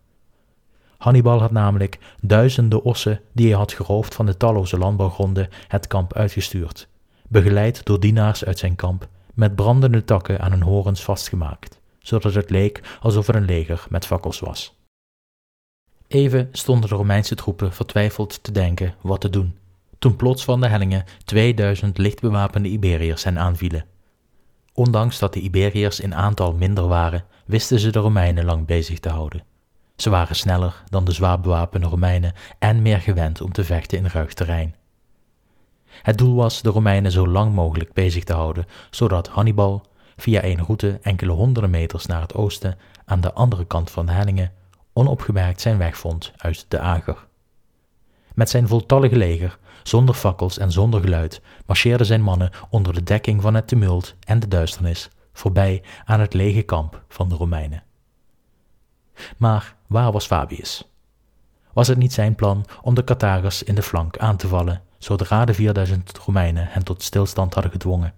Hannibal 0.97 1.39
had 1.39 1.51
namelijk 1.51 1.99
duizenden 2.21 2.83
ossen 2.83 3.21
die 3.31 3.47
hij 3.47 3.57
had 3.57 3.73
geroofd 3.73 4.15
van 4.15 4.25
de 4.25 4.37
talloze 4.37 4.77
landbouwgronden 4.77 5.49
het 5.67 5.87
kamp 5.87 6.13
uitgestuurd, 6.13 6.87
begeleid 7.27 7.85
door 7.85 7.99
dienaars 7.99 8.45
uit 8.45 8.59
zijn 8.59 8.75
kamp, 8.75 9.07
met 9.33 9.55
brandende 9.55 10.03
takken 10.03 10.39
aan 10.39 10.51
hun 10.51 10.61
horens 10.61 11.03
vastgemaakt, 11.03 11.79
zodat 11.99 12.33
het 12.33 12.49
leek 12.49 12.97
alsof 13.01 13.27
er 13.27 13.35
een 13.35 13.45
leger 13.45 13.85
met 13.89 14.05
fakkels 14.05 14.39
was. 14.39 14.75
Even 16.07 16.49
stonden 16.51 16.89
de 16.89 16.95
Romeinse 16.95 17.35
troepen 17.35 17.73
vertwijfeld 17.73 18.43
te 18.43 18.51
denken 18.51 18.95
wat 19.01 19.21
te 19.21 19.29
doen, 19.29 19.57
toen 19.99 20.15
plots 20.15 20.43
van 20.43 20.61
de 20.61 20.67
hellingen 20.67 21.05
2000 21.23 21.97
lichtbewapende 21.97 22.69
Iberiërs 22.69 23.23
hen 23.23 23.39
aanvielen. 23.39 23.85
Ondanks 24.77 25.19
dat 25.19 25.33
de 25.33 25.39
Iberiërs 25.39 25.99
in 25.99 26.15
aantal 26.15 26.53
minder 26.53 26.87
waren, 26.87 27.25
wisten 27.45 27.79
ze 27.79 27.89
de 27.89 27.99
Romeinen 27.99 28.45
lang 28.45 28.65
bezig 28.65 28.99
te 28.99 29.09
houden. 29.09 29.43
Ze 29.95 30.09
waren 30.09 30.35
sneller 30.35 30.83
dan 30.89 31.05
de 31.05 31.11
zwaar 31.11 31.39
bewapende 31.39 31.87
Romeinen 31.87 32.33
en 32.59 32.81
meer 32.81 33.01
gewend 33.01 33.41
om 33.41 33.51
te 33.51 33.63
vechten 33.63 33.97
in 33.97 34.07
ruig 34.07 34.33
terrein. 34.33 34.75
Het 36.01 36.17
doel 36.17 36.35
was 36.35 36.61
de 36.61 36.69
Romeinen 36.69 37.11
zo 37.11 37.27
lang 37.27 37.53
mogelijk 37.53 37.93
bezig 37.93 38.23
te 38.23 38.33
houden, 38.33 38.65
zodat 38.89 39.27
Hannibal 39.27 39.85
via 40.17 40.43
een 40.43 40.63
route 40.63 40.99
enkele 41.01 41.31
honderden 41.31 41.71
meters 41.71 42.05
naar 42.05 42.21
het 42.21 42.33
oosten 42.33 42.77
aan 43.05 43.21
de 43.21 43.33
andere 43.33 43.65
kant 43.65 43.91
van 43.91 44.05
de 44.05 44.11
hellingen 44.11 44.51
onopgemerkt 44.93 45.61
zijn 45.61 45.77
weg 45.77 45.97
vond 45.97 46.33
uit 46.37 46.65
de 46.67 46.79
Ager. 46.79 47.27
Met 48.35 48.49
zijn 48.49 48.67
voltallige 48.67 49.15
leger, 49.15 49.57
zonder 49.83 50.15
fakkels 50.15 50.57
en 50.57 50.71
zonder 50.71 51.01
geluid, 51.01 51.41
marcheerden 51.65 52.05
zijn 52.05 52.21
mannen 52.21 52.51
onder 52.69 52.93
de 52.93 53.03
dekking 53.03 53.41
van 53.41 53.53
het 53.53 53.67
tumult 53.67 54.15
en 54.19 54.39
de 54.39 54.47
duisternis 54.47 55.09
voorbij 55.33 55.83
aan 56.05 56.19
het 56.19 56.33
lege 56.33 56.61
kamp 56.61 57.03
van 57.07 57.29
de 57.29 57.35
Romeinen. 57.35 57.83
Maar 59.37 59.75
waar 59.87 60.11
was 60.11 60.25
Fabius? 60.25 60.89
Was 61.73 61.87
het 61.87 61.97
niet 61.97 62.13
zijn 62.13 62.35
plan 62.35 62.65
om 62.81 62.93
de 62.93 63.03
Carthagers 63.03 63.63
in 63.63 63.75
de 63.75 63.81
flank 63.81 64.17
aan 64.17 64.37
te 64.37 64.47
vallen, 64.47 64.81
zodra 64.97 65.45
de 65.45 65.53
4000 65.53 66.17
Romeinen 66.17 66.67
hen 66.67 66.83
tot 66.83 67.03
stilstand 67.03 67.53
hadden 67.53 67.71
gedwongen? 67.71 68.13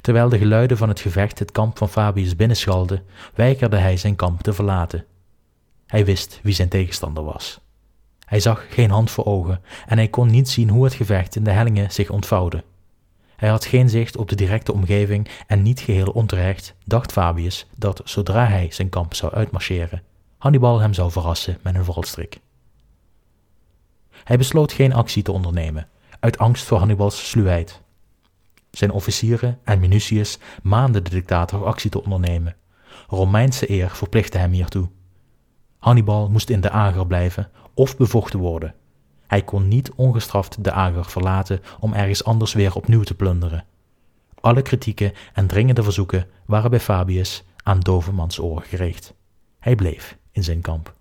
Terwijl 0.00 0.28
de 0.28 0.38
geluiden 0.38 0.76
van 0.76 0.88
het 0.88 1.00
gevecht 1.00 1.38
het 1.38 1.52
kamp 1.52 1.78
van 1.78 1.88
Fabius 1.88 2.36
binnenschalden, 2.36 3.02
weigerde 3.34 3.76
hij 3.76 3.96
zijn 3.96 4.16
kamp 4.16 4.42
te 4.42 4.52
verlaten. 4.52 5.04
Hij 5.86 6.04
wist 6.04 6.40
wie 6.42 6.54
zijn 6.54 6.68
tegenstander 6.68 7.24
was. 7.24 7.60
Hij 8.28 8.40
zag 8.40 8.66
geen 8.70 8.90
hand 8.90 9.10
voor 9.10 9.24
ogen 9.24 9.60
en 9.86 9.96
hij 9.96 10.08
kon 10.08 10.30
niet 10.30 10.48
zien 10.48 10.68
hoe 10.68 10.84
het 10.84 10.94
gevecht 10.94 11.36
in 11.36 11.44
de 11.44 11.50
hellingen 11.50 11.92
zich 11.92 12.10
ontvouwde. 12.10 12.64
Hij 13.36 13.48
had 13.48 13.64
geen 13.64 13.88
zicht 13.88 14.16
op 14.16 14.28
de 14.28 14.34
directe 14.36 14.72
omgeving 14.72 15.28
en 15.46 15.62
niet 15.62 15.80
geheel 15.80 16.10
onterecht 16.10 16.74
dacht 16.84 17.12
Fabius 17.12 17.66
dat 17.76 18.00
zodra 18.04 18.46
hij 18.46 18.68
zijn 18.70 18.88
kamp 18.88 19.14
zou 19.14 19.32
uitmarcheren, 19.32 20.02
Hannibal 20.38 20.78
hem 20.80 20.94
zou 20.94 21.10
verrassen 21.10 21.58
met 21.62 21.74
een 21.74 21.84
valstrik. 21.84 22.40
Hij 24.24 24.38
besloot 24.38 24.72
geen 24.72 24.92
actie 24.92 25.22
te 25.22 25.32
ondernemen, 25.32 25.88
uit 26.20 26.38
angst 26.38 26.64
voor 26.64 26.78
Hannibals 26.78 27.28
sluwheid. 27.28 27.80
Zijn 28.70 28.90
officieren 28.90 29.58
en 29.64 29.80
Minutius 29.80 30.38
maanden 30.62 31.04
de 31.04 31.10
dictator 31.10 31.64
actie 31.64 31.90
te 31.90 32.02
ondernemen. 32.02 32.56
Romeinse 33.08 33.70
eer 33.70 33.90
verplichtte 33.90 34.38
hem 34.38 34.52
hiertoe. 34.52 34.88
Hannibal 35.78 36.28
moest 36.28 36.50
in 36.50 36.60
de 36.60 36.70
ager 36.70 37.06
blijven 37.06 37.50
of 37.78 37.96
bevochten 37.96 38.38
worden. 38.38 38.74
Hij 39.26 39.42
kon 39.42 39.68
niet 39.68 39.92
ongestraft 39.92 40.64
de 40.64 40.72
ager 40.72 41.04
verlaten 41.04 41.60
om 41.80 41.92
ergens 41.92 42.24
anders 42.24 42.52
weer 42.52 42.74
opnieuw 42.74 43.02
te 43.02 43.14
plunderen. 43.14 43.64
Alle 44.40 44.62
kritieken 44.62 45.12
en 45.32 45.46
dringende 45.46 45.82
verzoeken 45.82 46.26
waren 46.46 46.70
bij 46.70 46.80
Fabius 46.80 47.44
aan 47.62 47.80
dove 47.80 48.12
oren 48.40 48.62
gericht. 48.62 49.14
Hij 49.58 49.74
bleef 49.74 50.18
in 50.32 50.44
zijn 50.44 50.60
kamp. 50.60 50.94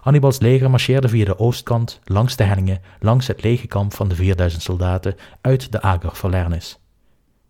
Hannibals 0.00 0.38
leger 0.38 0.70
marcheerde 0.70 1.08
via 1.08 1.24
de 1.24 1.38
oostkant, 1.38 2.00
langs 2.04 2.36
de 2.36 2.44
hellingen, 2.44 2.80
langs 3.00 3.26
het 3.26 3.42
lege 3.42 3.66
kamp 3.66 3.94
van 3.94 4.08
de 4.08 4.14
4000 4.14 4.62
soldaten 4.62 5.16
uit 5.40 5.72
de 5.72 5.82
Ager 5.82 6.14
Falernis. 6.14 6.78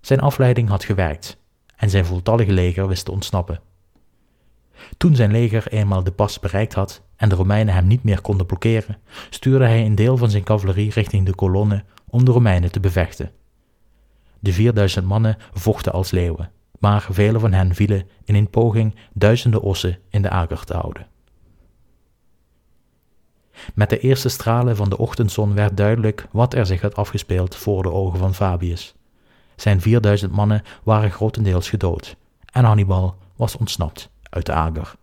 Zijn 0.00 0.20
afleiding 0.20 0.68
had 0.68 0.84
gewerkt 0.84 1.38
en 1.76 1.90
zijn 1.90 2.04
voltallige 2.04 2.52
leger 2.52 2.88
wist 2.88 3.04
te 3.04 3.12
ontsnappen. 3.12 3.60
Toen 4.96 5.16
zijn 5.16 5.30
leger 5.30 5.66
eenmaal 5.68 6.04
de 6.04 6.12
pas 6.12 6.40
bereikt 6.40 6.74
had 6.74 7.02
en 7.16 7.28
de 7.28 7.34
Romeinen 7.34 7.74
hem 7.74 7.86
niet 7.86 8.02
meer 8.02 8.20
konden 8.20 8.46
blokkeren, 8.46 8.98
stuurde 9.30 9.64
hij 9.64 9.86
een 9.86 9.94
deel 9.94 10.16
van 10.16 10.30
zijn 10.30 10.42
cavalerie 10.42 10.90
richting 10.90 11.26
de 11.26 11.34
kolonne 11.34 11.84
om 12.08 12.24
de 12.24 12.30
Romeinen 12.30 12.72
te 12.72 12.80
bevechten. 12.80 13.30
De 14.38 14.52
4000 14.52 15.06
mannen 15.06 15.36
vochten 15.52 15.92
als 15.92 16.10
leeuwen, 16.10 16.50
maar 16.78 17.06
vele 17.10 17.38
van 17.38 17.52
hen 17.52 17.74
vielen 17.74 18.08
in 18.24 18.34
een 18.34 18.50
poging 18.50 18.94
duizenden 19.12 19.62
ossen 19.62 19.98
in 20.08 20.22
de 20.22 20.30
ager 20.30 20.64
te 20.64 20.74
houden. 20.74 21.06
Met 23.74 23.90
de 23.90 23.98
eerste 23.98 24.28
stralen 24.28 24.76
van 24.76 24.88
de 24.88 24.98
ochtendzon 24.98 25.54
werd 25.54 25.76
duidelijk 25.76 26.26
wat 26.30 26.54
er 26.54 26.66
zich 26.66 26.80
had 26.80 26.96
afgespeeld 26.96 27.56
voor 27.56 27.82
de 27.82 27.92
ogen 27.92 28.18
van 28.18 28.34
Fabius. 28.34 28.94
Zijn 29.56 29.80
4000 29.80 30.32
mannen 30.32 30.62
waren 30.82 31.10
grotendeels 31.10 31.68
gedood 31.68 32.16
en 32.52 32.64
Hannibal 32.64 33.16
was 33.36 33.56
ontsnapt 33.56 34.11
uit. 34.32 34.96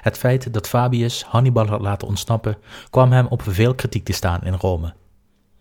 Het 0.00 0.18
feit 0.18 0.52
dat 0.52 0.68
Fabius 0.68 1.22
Hannibal 1.22 1.66
had 1.66 1.80
laten 1.80 2.08
ontsnappen 2.08 2.56
kwam 2.90 3.12
hem 3.12 3.26
op 3.26 3.42
veel 3.42 3.74
kritiek 3.74 4.04
te 4.04 4.12
staan 4.12 4.42
in 4.42 4.54
Rome. 4.54 4.94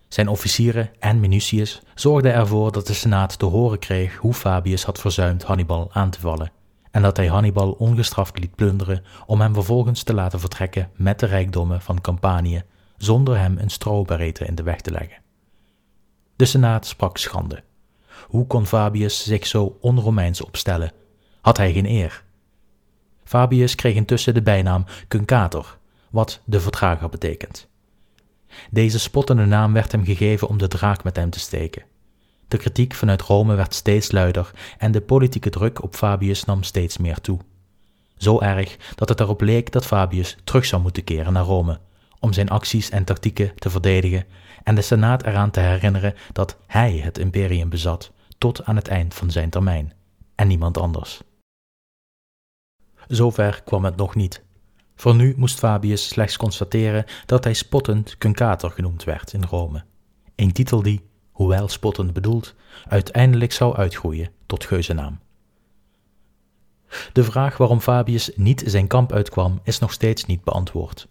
Zijn 0.07 0.27
officieren 0.27 0.89
en 0.99 1.19
Minucius 1.19 1.81
zorgden 1.95 2.33
ervoor 2.33 2.71
dat 2.71 2.87
de 2.87 2.93
Senaat 2.93 3.39
te 3.39 3.45
horen 3.45 3.79
kreeg 3.79 4.17
hoe 4.17 4.33
Fabius 4.33 4.83
had 4.83 4.99
verzuimd 4.99 5.43
Hannibal 5.43 5.89
aan 5.91 6.09
te 6.09 6.19
vallen 6.19 6.51
en 6.91 7.01
dat 7.01 7.17
hij 7.17 7.27
Hannibal 7.27 7.71
ongestraft 7.71 8.39
liet 8.39 8.55
plunderen 8.55 9.03
om 9.25 9.41
hem 9.41 9.53
vervolgens 9.53 10.03
te 10.03 10.13
laten 10.13 10.39
vertrekken 10.39 10.89
met 10.95 11.19
de 11.19 11.25
rijkdommen 11.25 11.81
van 11.81 12.01
Campanië 12.01 12.63
zonder 12.97 13.37
hem 13.37 13.57
een 13.57 13.69
stroberete 13.69 14.45
in 14.45 14.55
de 14.55 14.63
weg 14.63 14.81
te 14.81 14.91
leggen. 14.91 15.21
De 16.35 16.45
Senaat 16.45 16.85
sprak 16.85 17.17
schande. 17.17 17.63
Hoe 18.27 18.47
kon 18.47 18.65
Fabius 18.65 19.23
zich 19.23 19.47
zo 19.47 19.77
onromeins 19.81 20.41
opstellen? 20.41 20.91
Had 21.47 21.57
hij 21.57 21.73
geen 21.73 21.89
eer? 21.89 22.23
Fabius 23.23 23.75
kreeg 23.75 23.95
intussen 23.95 24.33
de 24.33 24.41
bijnaam 24.41 24.85
Cuncator, 25.07 25.77
wat 26.09 26.39
de 26.45 26.59
vertrager 26.59 27.09
betekent. 27.09 27.67
Deze 28.71 28.99
spottende 28.99 29.45
naam 29.45 29.73
werd 29.73 29.91
hem 29.91 30.05
gegeven 30.05 30.47
om 30.47 30.57
de 30.57 30.67
draak 30.67 31.03
met 31.03 31.15
hem 31.15 31.29
te 31.29 31.39
steken. 31.39 31.83
De 32.47 32.57
kritiek 32.57 32.93
vanuit 32.93 33.21
Rome 33.21 33.55
werd 33.55 33.73
steeds 33.73 34.11
luider 34.11 34.51
en 34.77 34.91
de 34.91 35.01
politieke 35.01 35.49
druk 35.49 35.83
op 35.83 35.95
Fabius 35.95 36.45
nam 36.45 36.63
steeds 36.63 36.97
meer 36.97 37.21
toe. 37.21 37.39
Zo 38.17 38.39
erg 38.39 38.77
dat 38.95 39.09
het 39.09 39.19
erop 39.19 39.41
leek 39.41 39.71
dat 39.71 39.85
Fabius 39.85 40.37
terug 40.43 40.65
zou 40.65 40.81
moeten 40.81 41.03
keren 41.03 41.33
naar 41.33 41.43
Rome, 41.43 41.79
om 42.19 42.33
zijn 42.33 42.49
acties 42.49 42.89
en 42.89 43.03
tactieken 43.03 43.51
te 43.55 43.69
verdedigen 43.69 44.25
en 44.63 44.75
de 44.75 44.81
Senaat 44.81 45.25
eraan 45.25 45.51
te 45.51 45.59
herinneren 45.59 46.15
dat 46.31 46.57
hij 46.65 46.97
het 46.97 47.17
imperium 47.17 47.69
bezat 47.69 48.11
tot 48.37 48.65
aan 48.65 48.75
het 48.75 48.87
eind 48.87 49.13
van 49.13 49.31
zijn 49.31 49.49
termijn, 49.49 49.93
en 50.35 50.47
niemand 50.47 50.77
anders. 50.77 51.21
Zover 53.07 53.61
kwam 53.65 53.85
het 53.85 53.95
nog 53.95 54.15
niet. 54.15 54.43
Voor 54.95 55.15
nu 55.15 55.33
moest 55.37 55.59
Fabius 55.59 56.07
slechts 56.07 56.37
constateren 56.37 57.05
dat 57.25 57.43
hij 57.43 57.53
spottend 57.53 58.17
Cuncator 58.17 58.71
genoemd 58.71 59.03
werd 59.03 59.33
in 59.33 59.43
Rome, 59.43 59.83
een 60.35 60.51
titel 60.51 60.81
die, 60.81 61.05
hoewel 61.31 61.67
spottend 61.67 62.13
bedoeld, 62.13 62.55
uiteindelijk 62.87 63.51
zou 63.51 63.75
uitgroeien 63.75 64.31
tot 64.45 64.65
geuzennaam. 64.65 65.19
De 67.13 67.23
vraag 67.23 67.57
waarom 67.57 67.81
Fabius 67.81 68.31
niet 68.35 68.63
zijn 68.65 68.87
kamp 68.87 69.11
uitkwam 69.11 69.59
is 69.63 69.79
nog 69.79 69.91
steeds 69.91 70.25
niet 70.25 70.43
beantwoord. 70.43 71.07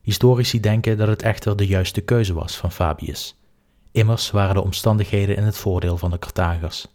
Historici 0.00 0.60
denken 0.60 0.98
dat 0.98 1.08
het 1.08 1.22
echter 1.22 1.56
de 1.56 1.66
juiste 1.66 2.00
keuze 2.00 2.34
was 2.34 2.56
van 2.56 2.72
Fabius. 2.72 3.36
Immers 3.92 4.30
waren 4.30 4.54
de 4.54 4.62
omstandigheden 4.62 5.36
in 5.36 5.42
het 5.42 5.56
voordeel 5.56 5.98
van 5.98 6.10
de 6.10 6.18
Carthagers. 6.18 6.86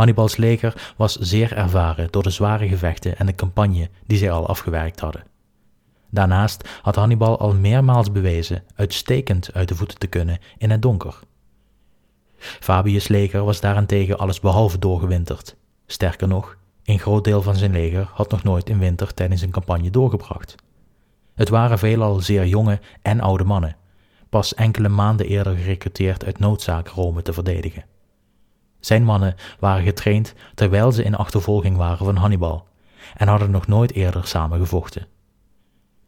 Hannibals 0.00 0.36
leger 0.36 0.92
was 0.96 1.16
zeer 1.16 1.52
ervaren 1.52 2.08
door 2.10 2.22
de 2.22 2.30
zware 2.30 2.68
gevechten 2.68 3.18
en 3.18 3.26
de 3.26 3.34
campagne 3.34 3.90
die 4.06 4.18
zij 4.18 4.30
al 4.30 4.46
afgewerkt 4.46 5.00
hadden. 5.00 5.24
Daarnaast 6.10 6.68
had 6.82 6.94
Hannibal 6.94 7.38
al 7.38 7.54
meermaals 7.54 8.12
bewezen 8.12 8.62
uitstekend 8.74 9.52
uit 9.52 9.68
de 9.68 9.74
voeten 9.74 9.98
te 9.98 10.06
kunnen 10.06 10.38
in 10.58 10.70
het 10.70 10.82
donker. 10.82 11.18
Fabius' 12.38 13.08
leger 13.08 13.44
was 13.44 13.60
daarentegen 13.60 14.18
allesbehalve 14.18 14.78
doorgewinterd. 14.78 15.56
Sterker 15.86 16.28
nog, 16.28 16.56
een 16.84 16.98
groot 16.98 17.24
deel 17.24 17.42
van 17.42 17.56
zijn 17.56 17.72
leger 17.72 18.08
had 18.12 18.30
nog 18.30 18.42
nooit 18.42 18.70
een 18.70 18.78
winter 18.78 19.14
tijdens 19.14 19.42
een 19.42 19.50
campagne 19.50 19.90
doorgebracht. 19.90 20.54
Het 21.34 21.48
waren 21.48 21.78
veelal 21.78 22.20
zeer 22.20 22.46
jonge 22.46 22.80
en 23.02 23.20
oude 23.20 23.44
mannen, 23.44 23.76
pas 24.28 24.54
enkele 24.54 24.88
maanden 24.88 25.26
eerder 25.26 25.56
gerecruiteerd 25.56 26.24
uit 26.24 26.38
noodzaak 26.38 26.88
Rome 26.88 27.22
te 27.22 27.32
verdedigen. 27.32 27.84
Zijn 28.80 29.04
mannen 29.04 29.34
waren 29.58 29.84
getraind 29.84 30.34
terwijl 30.54 30.92
ze 30.92 31.02
in 31.02 31.14
achtervolging 31.14 31.76
waren 31.76 32.06
van 32.06 32.16
Hannibal 32.16 32.66
en 33.16 33.28
hadden 33.28 33.50
nog 33.50 33.66
nooit 33.66 33.92
eerder 33.92 34.26
samen 34.26 34.58
gevochten. 34.58 35.06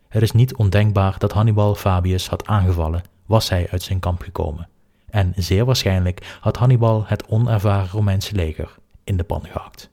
Het 0.09 0.23
is 0.23 0.33
niet 0.33 0.57
ondenkbaar 0.57 1.19
dat 1.19 1.33
Hannibal 1.33 1.75
Fabius 1.75 2.29
had 2.29 2.47
aangevallen, 2.47 3.03
was 3.27 3.49
hij 3.49 3.69
uit 3.71 3.83
zijn 3.83 3.99
kamp 3.99 4.21
gekomen 4.23 4.69
en 5.13 5.33
zeer 5.37 5.65
waarschijnlijk 5.65 6.37
had 6.41 6.57
Hannibal 6.57 7.05
het 7.07 7.27
onervaren 7.27 7.89
Romeinse 7.91 8.35
leger 8.35 8.77
in 9.05 9.17
de 9.17 9.25
pan 9.25 9.47
gehakt. 9.47 9.91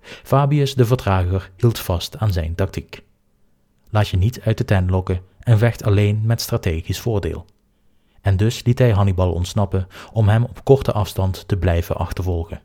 Fabius 0.00 0.74
de 0.74 0.86
Vertrager 0.86 1.50
hield 1.56 1.78
vast 1.78 2.18
aan 2.18 2.32
zijn 2.32 2.54
tactiek. 2.54 3.02
Laat 3.90 4.08
je 4.08 4.16
niet 4.16 4.40
uit 4.40 4.58
de 4.58 4.64
tent 4.64 4.90
lokken 4.90 5.20
en 5.40 5.58
vecht 5.58 5.82
alleen 5.84 6.20
met 6.24 6.40
strategisch 6.40 7.00
voordeel. 7.00 7.46
En 8.26 8.36
dus 8.36 8.64
liet 8.64 8.78
hij 8.78 8.90
Hannibal 8.90 9.32
ontsnappen 9.32 9.86
om 10.12 10.28
hem 10.28 10.44
op 10.44 10.64
korte 10.64 10.92
afstand 10.92 11.48
te 11.48 11.56
blijven 11.56 11.96
achtervolgen. 11.96 12.60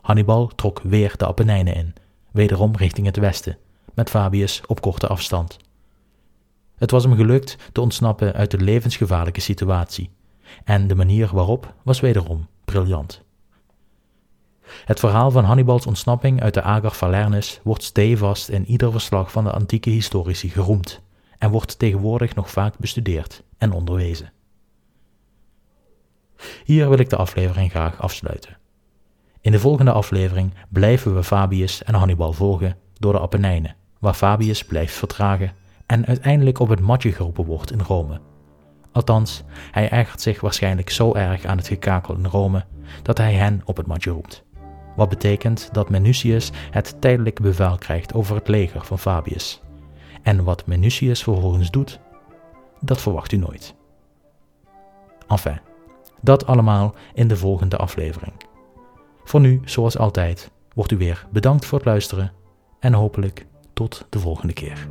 Hannibal 0.00 0.46
trok 0.46 0.80
weer 0.82 1.14
de 1.16 1.26
Apennijnen 1.26 1.74
in, 1.74 1.94
wederom 2.30 2.76
richting 2.76 3.06
het 3.06 3.16
westen, 3.16 3.58
met 3.94 4.10
Fabius 4.10 4.62
op 4.66 4.80
korte 4.80 5.06
afstand. 5.06 5.56
Het 6.76 6.90
was 6.90 7.04
hem 7.04 7.14
gelukt 7.14 7.56
te 7.72 7.80
ontsnappen 7.80 8.32
uit 8.32 8.50
de 8.50 8.58
levensgevaarlijke 8.58 9.40
situatie, 9.40 10.10
en 10.64 10.86
de 10.86 10.94
manier 10.94 11.30
waarop 11.32 11.74
was 11.82 12.00
wederom 12.00 12.46
briljant. 12.64 13.22
Het 14.84 15.00
verhaal 15.00 15.30
van 15.30 15.44
Hannibals 15.44 15.86
ontsnapping 15.86 16.42
uit 16.42 16.54
de 16.54 16.62
Ager 16.62 16.90
Falernis 16.90 17.60
wordt 17.62 17.82
stevast 17.82 18.48
in 18.48 18.66
ieder 18.66 18.92
verslag 18.92 19.32
van 19.32 19.44
de 19.44 19.52
antieke 19.52 19.90
historici 19.90 20.48
geroemd 20.48 21.00
en 21.38 21.50
wordt 21.50 21.78
tegenwoordig 21.78 22.34
nog 22.34 22.50
vaak 22.50 22.78
bestudeerd 22.78 23.42
en 23.58 23.72
onderwezen. 23.72 24.32
Hier 26.64 26.88
wil 26.88 26.98
ik 26.98 27.10
de 27.10 27.16
aflevering 27.16 27.70
graag 27.70 28.00
afsluiten. 28.00 28.56
In 29.40 29.52
de 29.52 29.58
volgende 29.58 29.92
aflevering 29.92 30.54
blijven 30.68 31.14
we 31.14 31.22
Fabius 31.22 31.82
en 31.82 31.94
Hannibal 31.94 32.32
volgen 32.32 32.76
door 32.98 33.12
de 33.12 33.20
Apennijnen, 33.20 33.76
waar 33.98 34.14
Fabius 34.14 34.64
blijft 34.64 34.94
vertragen 34.94 35.52
en 35.86 36.06
uiteindelijk 36.06 36.58
op 36.58 36.68
het 36.68 36.80
matje 36.80 37.12
geroepen 37.12 37.44
wordt 37.44 37.72
in 37.72 37.80
Rome. 37.80 38.20
Althans, 38.92 39.42
hij 39.70 39.90
ergert 39.90 40.20
zich 40.20 40.40
waarschijnlijk 40.40 40.90
zo 40.90 41.14
erg 41.14 41.44
aan 41.44 41.56
het 41.56 41.68
gekakel 41.68 42.14
in 42.14 42.26
Rome 42.26 42.64
dat 43.02 43.18
hij 43.18 43.34
hen 43.34 43.62
op 43.64 43.76
het 43.76 43.86
matje 43.86 44.10
roept. 44.10 44.44
Wat 44.96 45.08
betekent 45.08 45.68
dat 45.72 45.90
Minucius 45.90 46.50
het 46.70 47.00
tijdelijke 47.00 47.42
bevel 47.42 47.76
krijgt 47.76 48.14
over 48.14 48.36
het 48.36 48.48
leger 48.48 48.84
van 48.84 48.98
Fabius. 48.98 49.62
En 50.22 50.44
wat 50.44 50.66
Minucius 50.66 51.22
vervolgens 51.22 51.70
doet, 51.70 52.00
dat 52.80 53.00
verwacht 53.00 53.32
u 53.32 53.36
nooit. 53.36 53.74
Enfin, 55.28 55.60
dat 56.22 56.46
allemaal 56.46 56.94
in 57.14 57.28
de 57.28 57.36
volgende 57.36 57.76
aflevering. 57.76 58.32
Voor 59.24 59.40
nu, 59.40 59.60
zoals 59.64 59.98
altijd, 59.98 60.50
wordt 60.74 60.92
u 60.92 60.96
weer 60.96 61.26
bedankt 61.30 61.64
voor 61.64 61.78
het 61.78 61.86
luisteren 61.86 62.32
en 62.80 62.92
hopelijk 62.92 63.46
tot 63.72 64.06
de 64.08 64.18
volgende 64.18 64.52
keer. 64.52 64.88